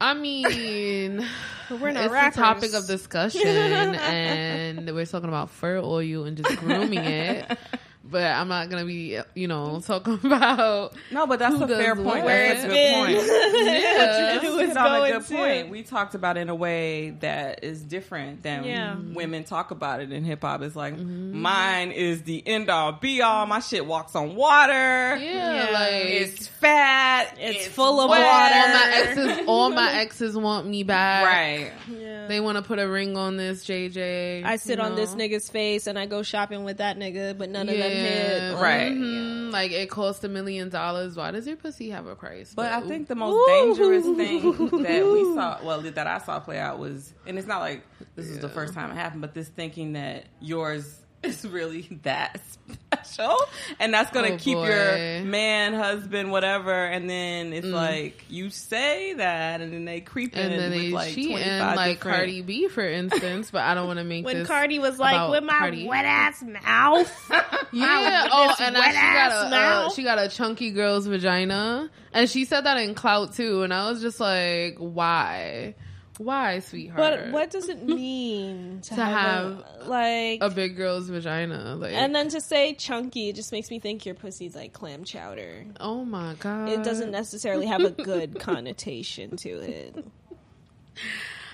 [0.00, 1.24] I mean,
[1.70, 2.36] we're not it's rappers.
[2.36, 7.58] a topic of discussion, and we're talking about fur oil and just grooming it.
[8.10, 11.94] But I'm not gonna be, you know, talking about No, but that's Who a fair
[11.94, 12.06] point.
[12.06, 12.24] what?
[12.24, 13.16] That's a good it's point.
[13.18, 13.66] been.
[13.82, 14.34] yeah.
[14.34, 15.34] You Who hit it's on a good to.
[15.34, 15.68] point.
[15.70, 18.96] We talked about it in a way that is different than Yeah.
[18.98, 20.62] women talk about it in hip hop.
[20.62, 21.40] It's like mm-hmm.
[21.40, 23.44] mine is the end all be all.
[23.46, 24.72] My shit walks on water.
[24.72, 25.70] yeah, Yeah.
[25.72, 27.36] like It's fat.
[27.38, 28.20] It's full of wet.
[28.20, 28.54] water.
[28.56, 31.24] all my exes, all my exes want me back.
[31.26, 31.72] Right.
[31.90, 32.07] Yeah.
[32.28, 34.44] They want to put a ring on this JJ.
[34.44, 37.48] I sit you on this nigga's face and I go shopping with that nigga, but
[37.50, 38.54] none of them hit.
[38.54, 38.92] Right.
[38.92, 39.50] mhm.
[39.52, 41.16] Like it costs a million dollars.
[41.16, 42.52] Why does your pussy have a price?
[42.54, 42.88] But I though?
[42.88, 43.46] think the most Ooh.
[43.46, 47.60] dangerous thing that we saw, well, that I saw play out was, and it's not
[47.60, 47.82] like
[48.14, 52.40] this is the first time it happened, but this thinking that yours is really that
[52.92, 53.36] special,
[53.80, 54.68] and that's going to Oh, keep boy.
[54.68, 57.72] your man, husband, whatever, and then it's Mm.
[57.72, 61.30] like you say that, and then they creep in and then with they like cheat
[61.30, 62.16] twenty and like different.
[62.18, 63.50] Cardi B, for instance.
[63.50, 65.86] But I don't want to make When this Cardi was like, about with my Cardi.
[65.88, 67.32] wet ass mouth.
[67.72, 68.28] Yeah.
[68.32, 72.44] Oh, and now she got a uh, she got a chunky girl's vagina, and she
[72.44, 73.62] said that in clout too.
[73.62, 75.74] And I was just like, why,
[76.18, 76.96] why, sweetheart?
[76.98, 79.46] but what does it mean to, To have,
[79.80, 81.76] a- like a big girl's vagina?
[81.76, 85.64] Like, and then to say chunky just makes me think your pussy's like clam chowder.
[85.80, 90.04] oh my god, It doesn't necessarily have a good connotation to it.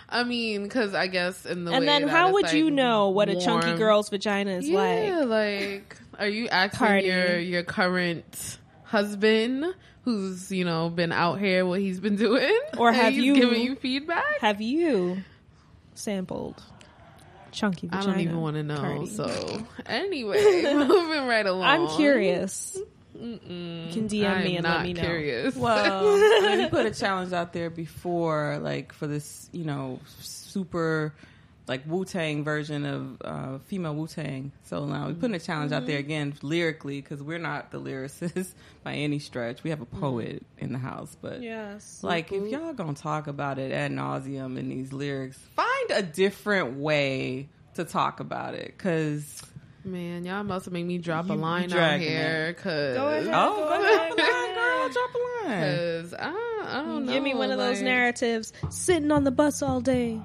[0.08, 3.40] I mean, because I guess in the and then how would you know what a
[3.40, 5.26] chunky girl's vagina is yeah, like?
[5.26, 7.06] like, are you asking Cardi.
[7.06, 9.74] your your current husband
[10.04, 13.74] who's you know been out here what he's been doing, Or have you- given you
[13.76, 14.40] feedback?
[14.40, 15.18] Have you
[15.94, 16.62] sampled
[17.52, 18.76] chunky I don't even want to know.
[18.76, 19.06] Cardi?
[19.06, 21.64] So anyway, moving right along.
[21.64, 22.76] I'm curious.
[23.16, 23.86] Mm-mm.
[23.86, 25.02] You can DM I me am and let not me know.
[25.02, 25.54] Curious.
[25.54, 26.16] Well,
[26.48, 31.14] I mean, put a challenge out there before, like for this, you know, super
[31.66, 34.52] like Wu Tang version of uh, female Wu Tang.
[34.64, 36.06] So now we're putting a challenge out there mm-hmm.
[36.06, 38.52] again lyrically because we're not the lyricists
[38.82, 39.62] by any stretch.
[39.64, 40.00] We have a mm-hmm.
[40.00, 42.00] poet in the house, but Yes.
[42.02, 42.52] like if mm-hmm.
[42.52, 47.84] y'all gonna talk about it ad nauseum in these lyrics, find a different way to
[47.84, 49.42] talk about it because.
[49.86, 52.54] Man, y'all must make me drop You- a line out dragging here.
[52.54, 53.26] Cause, Go ahead.
[53.26, 54.54] Oh, go go ahead, ahead, go girl, ahead.
[54.54, 55.76] girl, drop a line.
[55.76, 57.12] Cause I, I don't know.
[57.12, 58.54] Give me one of those narratives.
[58.70, 60.18] Sitting on the bus all day,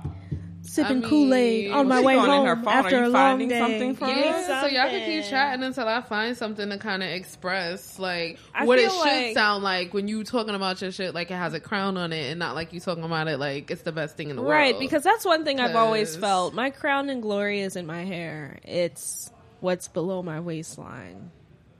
[0.69, 2.67] sipping I Kool Aid on my way home her phone.
[2.67, 3.59] Are after you a long day.
[3.59, 4.47] something for Give me us?
[4.47, 8.39] Yeah, so y'all can keep chatting until I find something to kind of express like
[8.53, 11.31] I what it feel should like- sound like when you talking about your shit like
[11.31, 13.81] it has a crown on it and not like you talking about it like it's
[13.81, 14.51] the best thing in the world.
[14.51, 16.53] Right, because that's one thing I've always felt.
[16.53, 21.31] My crown and glory is in my hair; it's what's below my waistline.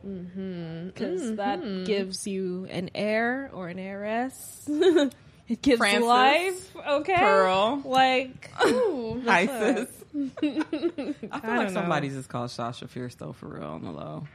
[0.05, 1.83] Mm-hmm, because that mm-hmm.
[1.83, 4.69] gives you an heir or an heiress.
[5.53, 6.75] it gives Francis, life.
[6.87, 7.81] Okay, Pearl.
[7.85, 9.89] Like, Ooh, Isis.
[10.15, 11.67] I feel I like don't know.
[11.69, 14.27] somebody's just called Sasha Fierce though, for real on the low.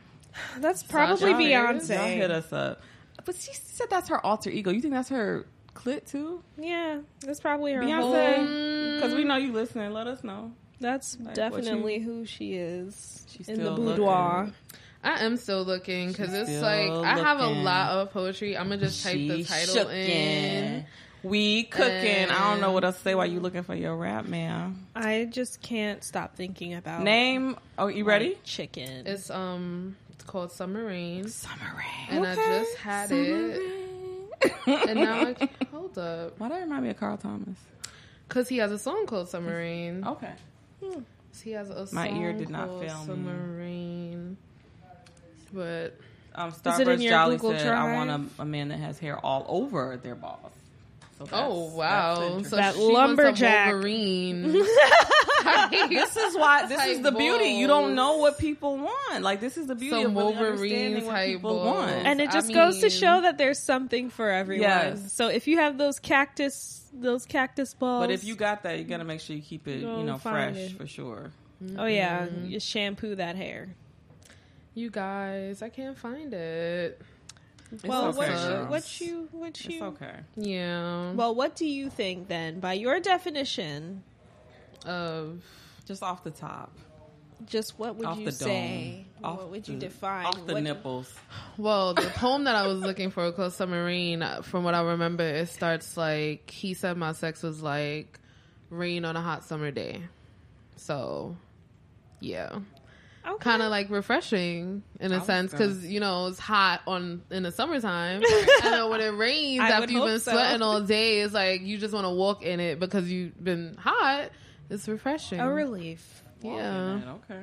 [0.59, 1.89] that's probably Sasha Fierce?
[1.91, 2.81] Y'all hit us up,
[3.25, 4.71] but she said that's her alter ego.
[4.71, 8.13] You think that's her clit too, Yeah, that's probably her whole.
[8.15, 8.95] Beyonce?
[8.97, 9.93] Because we know you listening.
[9.93, 10.53] Let us know.
[10.81, 14.39] That's what definitely who she is She's in the still boudoir.
[14.45, 14.55] looking.
[15.03, 18.57] I am still looking because it's still like I have a lot of poetry.
[18.57, 20.07] I'm gonna just type the title in.
[20.09, 20.87] shookin'.
[21.25, 22.31] We cooking.
[22.31, 24.87] I don't know what else to say while you looking for your rap, man.
[24.95, 27.57] I just can't stop thinking about Name.
[27.79, 28.39] Oh, you ready?
[28.45, 29.07] chicken.
[29.07, 31.29] It's um, it's called submarine.
[31.29, 31.29] Submarine.
[31.29, 32.25] Summer Rain.
[32.25, 33.63] and I just had it,
[34.67, 37.57] and now I can, hold up Why do that remind me of Carl Thomas?
[38.29, 40.05] because he has a song called Summer Rain.
[40.05, 40.33] Okay.
[41.43, 44.37] He has a My ear did not called fail me.
[45.53, 45.95] But
[46.35, 49.19] Um, Is it Starburst Jolly Google said, "I want a, a man that has hair
[49.19, 50.53] all over their balls."
[51.19, 53.73] So oh wow, so That she wants a lumberjack.
[53.73, 54.43] Wolverine.
[54.53, 57.51] this is why this is Type the beauty.
[57.51, 59.23] You don't know what people want.
[59.23, 61.67] Like this is the beauty Some of really understanding what people balls.
[61.77, 61.91] want.
[61.93, 64.63] and it I just goes to show that there's something for everyone.
[64.63, 65.13] Yes.
[65.13, 68.03] So if you have those cactus, those cactus balls.
[68.03, 70.19] but if you got that, you got to make sure you keep it, you know,
[70.19, 70.73] fresh it.
[70.73, 71.31] for sure.
[71.79, 72.47] oh yeah, mm-hmm.
[72.47, 73.69] you shampoo that hair.
[74.75, 77.01] You guys, I can't find it.
[77.75, 80.17] It's well, okay, what you, what you, what It's okay.
[80.37, 81.13] Yeah.
[81.13, 82.61] Well, what do you think then?
[82.61, 84.03] By your definition,
[84.87, 85.43] of
[85.87, 86.73] Just off the top,
[87.47, 89.07] just what would off you the say?
[89.21, 90.27] dome, off what would you the- define?
[90.27, 91.13] Off the What- nipples.
[91.59, 94.23] well, the poem that I was looking for called Submarine.
[94.23, 98.19] uh, From what I remember, it starts like he said my sex was like
[98.71, 100.03] rain on a hot summer day.
[100.77, 101.37] So,
[102.21, 102.59] yeah,
[103.27, 103.39] Okay.
[103.43, 107.23] kind of like refreshing in I a was sense because you know it's hot on
[107.31, 108.23] in the summertime,
[108.63, 110.33] and then when it rains I after you've hope been so.
[110.33, 113.77] sweating all day, it's like you just want to walk in it because you've been
[113.79, 114.31] hot.
[114.71, 115.41] It's refreshing.
[115.41, 117.01] a relief, yeah.
[117.31, 117.41] Okay.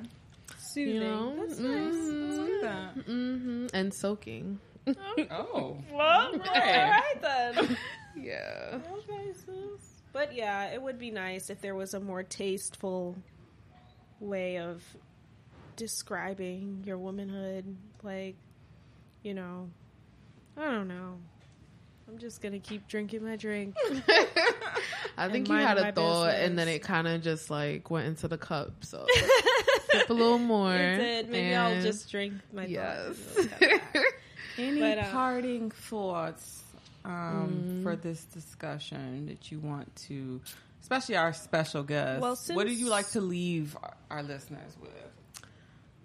[0.60, 0.94] soothing.
[0.96, 1.36] You know?
[1.48, 1.94] That's nice.
[1.94, 2.62] Mhm.
[2.62, 2.94] That.
[3.06, 4.60] hmm And soaking.
[5.32, 5.78] Oh.
[5.94, 7.78] Well, all right then.
[8.16, 8.80] Yeah.
[8.94, 10.02] Okay, sis.
[10.14, 13.16] But yeah, it would be nice if there was a more tasteful
[14.20, 14.84] way of
[15.76, 17.76] describing your womanhood.
[18.04, 18.36] Like,
[19.24, 19.70] you know,
[20.58, 21.18] I don't know.
[22.08, 23.76] I'm just gonna keep drinking my drink.
[25.18, 28.28] I think you had a thought and then it kind of just like went into
[28.28, 28.84] the cup.
[28.84, 29.06] So
[29.92, 30.76] sip a little more.
[30.76, 31.30] It did.
[31.30, 33.16] Maybe I'll just drink my Yes.
[34.58, 36.64] Any But, uh, parting thoughts
[37.06, 40.42] um, for this discussion that you want to,
[40.82, 42.22] especially our special guest?
[42.22, 44.92] Well, what do you like to leave our, our listeners with?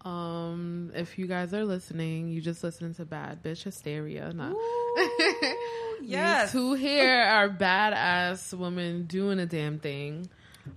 [0.07, 4.33] Um, if you guys are listening, you just listen to Bad Bitch Hysteria.
[4.33, 4.55] Not
[6.01, 6.55] yes.
[6.55, 10.29] You two here are badass women doing a damn thing.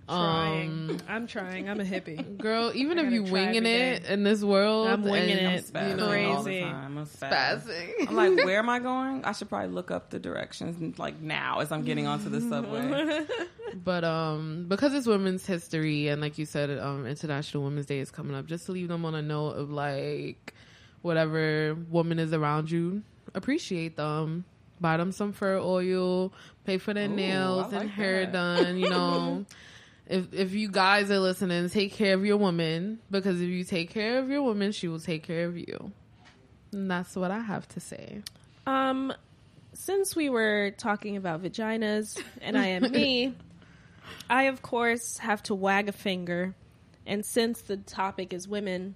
[0.07, 0.69] Trying.
[0.91, 1.69] Um, I'm trying.
[1.69, 2.37] I'm a hippie.
[2.37, 4.13] girl, even if you winging it day.
[4.13, 5.65] in this world, I'm winging and, I'm it.
[5.65, 6.61] spazzing You know, all the Crazy.
[6.61, 6.97] time.
[6.97, 7.61] I'm spazzing.
[7.99, 8.07] Spazzing.
[8.09, 9.23] I'm like, where am I going?
[9.25, 13.25] I should probably look up the directions like now as I'm getting onto the subway.
[13.83, 18.09] But um, because it's Women's History and like you said, um, International Women's Day is
[18.09, 20.55] coming up, just to leave them on a note of like
[21.03, 23.03] whatever woman is around you,
[23.35, 24.43] appreciate them.
[24.81, 26.33] Buy them some fur oil,
[26.65, 28.31] pay for their Ooh, nails I and like hair that.
[28.33, 28.77] done.
[28.79, 29.45] You know,
[30.09, 33.91] if if you guys are listening, take care of your woman because if you take
[33.91, 35.91] care of your woman, she will take care of you.
[36.71, 38.21] And that's what I have to say.
[38.67, 39.13] Um,
[39.73, 43.35] since we were talking about vaginas and I am me,
[44.29, 46.55] I of course have to wag a finger.
[47.05, 48.95] And since the topic is women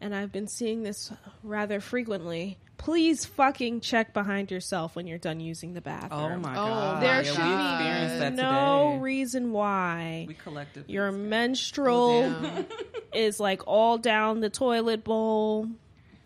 [0.00, 1.12] and I've been seeing this
[1.42, 2.58] rather frequently.
[2.84, 6.20] Please fucking check behind yourself when you're done using the bathroom.
[6.20, 7.02] Oh my Oh, god!
[7.02, 9.02] there yeah, should be that no today.
[9.02, 10.92] reason why we collectively.
[10.92, 12.66] your experienced menstrual Damn.
[13.14, 15.66] is like all down the toilet bowl.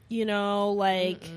[0.09, 1.31] You know, like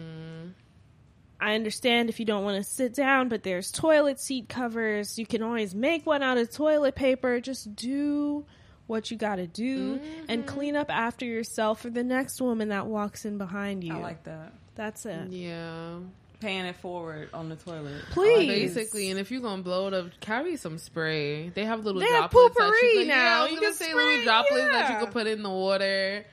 [1.40, 5.20] I understand if you don't want to sit down, but there's toilet seat covers.
[5.20, 7.40] You can always make one out of toilet paper.
[7.40, 8.44] Just do
[8.88, 10.56] what you got to do and mm-hmm.
[10.56, 13.94] clean up after yourself for the next woman that walks in behind you.
[13.94, 14.54] I like that.
[14.82, 15.30] That's it.
[15.30, 15.98] Yeah.
[16.40, 18.02] Paying it forward on the toilet.
[18.10, 18.74] Please.
[18.74, 21.50] Basically, and if you're gonna blow it up, carry some spray.
[21.50, 22.56] They have little They have droplets.
[22.58, 23.16] that poopery you can, now.
[23.16, 25.00] Yeah, I was You gonna can say spray- little droplets that you yeah.
[25.02, 26.26] could put in the water.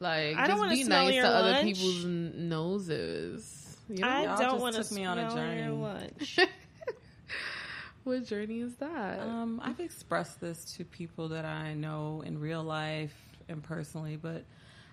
[0.00, 3.76] Like, I don't just be nice your to other people's n- noses.
[3.88, 4.08] You know?
[4.08, 5.68] I Y'all don't want to took me on a journey.
[5.70, 6.38] lunch.
[8.02, 9.20] what journey is that?
[9.20, 13.14] Um, I've expressed this to people that I know in real life
[13.48, 14.42] and personally, but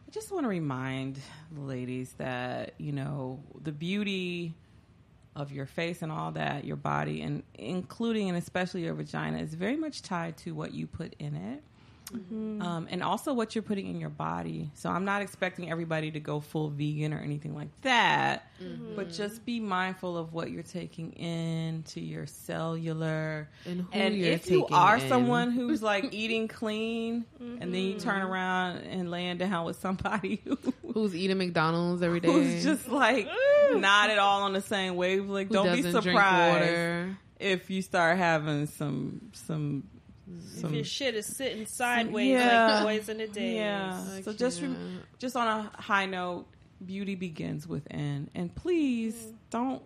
[0.09, 1.19] I just want to remind
[1.51, 4.55] the ladies that you know the beauty
[5.35, 9.53] of your face and all that, your body, and including and especially your vagina, is
[9.53, 11.63] very much tied to what you put in it.
[12.13, 12.61] Mm-hmm.
[12.61, 14.71] Um, and also what you're putting in your body.
[14.73, 18.95] So I'm not expecting everybody to go full vegan or anything like that, mm-hmm.
[18.95, 23.49] but just be mindful of what you're taking into your cellular.
[23.65, 25.07] And who and you're if you are in.
[25.07, 28.09] someone who's like eating clean, and then you mm-hmm.
[28.09, 30.57] turn around and laying down with somebody who,
[30.93, 32.31] Who's eating McDonald's every day?
[32.31, 33.27] who's just like
[33.73, 37.17] not at all on the same wavelength, Who don't be doesn't drink surprised water?
[37.39, 39.83] if you start having some some
[40.57, 42.83] If your shit is sitting sideways Yeah.
[42.83, 43.55] like boys in the day.
[43.55, 44.21] Yeah.
[44.21, 44.63] So just
[45.17, 46.47] just on a high note,
[46.83, 49.33] beauty begins within, and please mm.
[49.49, 49.83] don't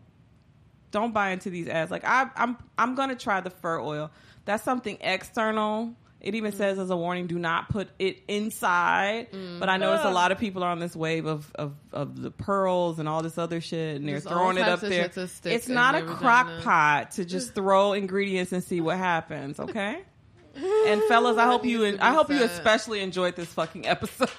[0.92, 1.92] don't buy into these ads.
[1.92, 4.12] Like I, I'm I'm gonna try the fur oil.
[4.46, 5.96] That's something external.
[6.22, 6.58] It even mm.
[6.58, 9.32] says as a warning, do not put it inside.
[9.34, 9.60] Mm.
[9.60, 12.32] But I notice a lot of people are on this wave of, of, of the
[12.32, 15.04] pearls and all this other shit, and they're throwing it up there.
[15.04, 18.98] shit to stick It's not a crock pot to just throw ingredients and see what
[18.98, 19.60] happens.
[19.60, 20.02] Okay.
[20.56, 24.30] And fellas, I hope you I hope you especially enjoyed this fucking episode.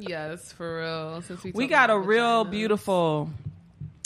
[0.00, 1.22] Yes, for real.
[1.22, 2.50] Since we we got a real vaginas.
[2.50, 3.30] beautiful,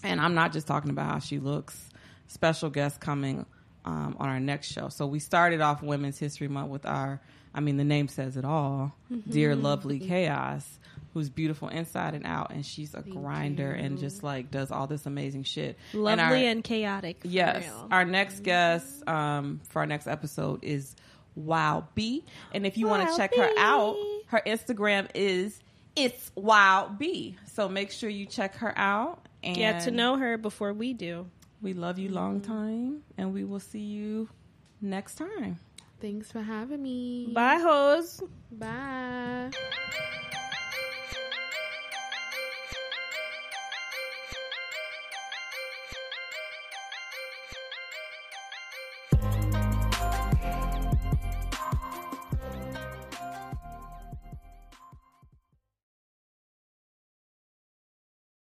[0.02, 1.78] and I'm not just talking about how she looks.
[2.26, 3.46] Special guest coming
[3.86, 4.88] um, on our next show.
[4.88, 7.20] So we started off Women's History Month with our,
[7.54, 8.92] I mean, the name says it all,
[9.28, 10.66] dear lovely chaos,
[11.14, 15.06] who's beautiful inside and out, and she's a grinder and just like does all this
[15.06, 15.78] amazing shit.
[15.94, 17.20] Lovely our- and, chaotic.
[17.22, 17.62] Yes.
[17.64, 17.88] real.
[17.90, 20.94] Our next guest um, for our next episode is
[21.36, 22.24] Wow B.
[22.52, 25.60] And if you want to Wow check her out, her Instagram is
[25.94, 27.36] It's Wild B.
[27.52, 29.28] So make sure you check her out.
[29.42, 31.26] And Get to know her before we do.
[31.62, 32.52] We love you long mm-hmm.
[32.52, 34.28] time, and we will see you
[34.80, 35.58] next time.
[36.00, 37.30] Thanks for having me.
[37.32, 38.22] Bye, hoes.
[38.52, 39.50] Bye.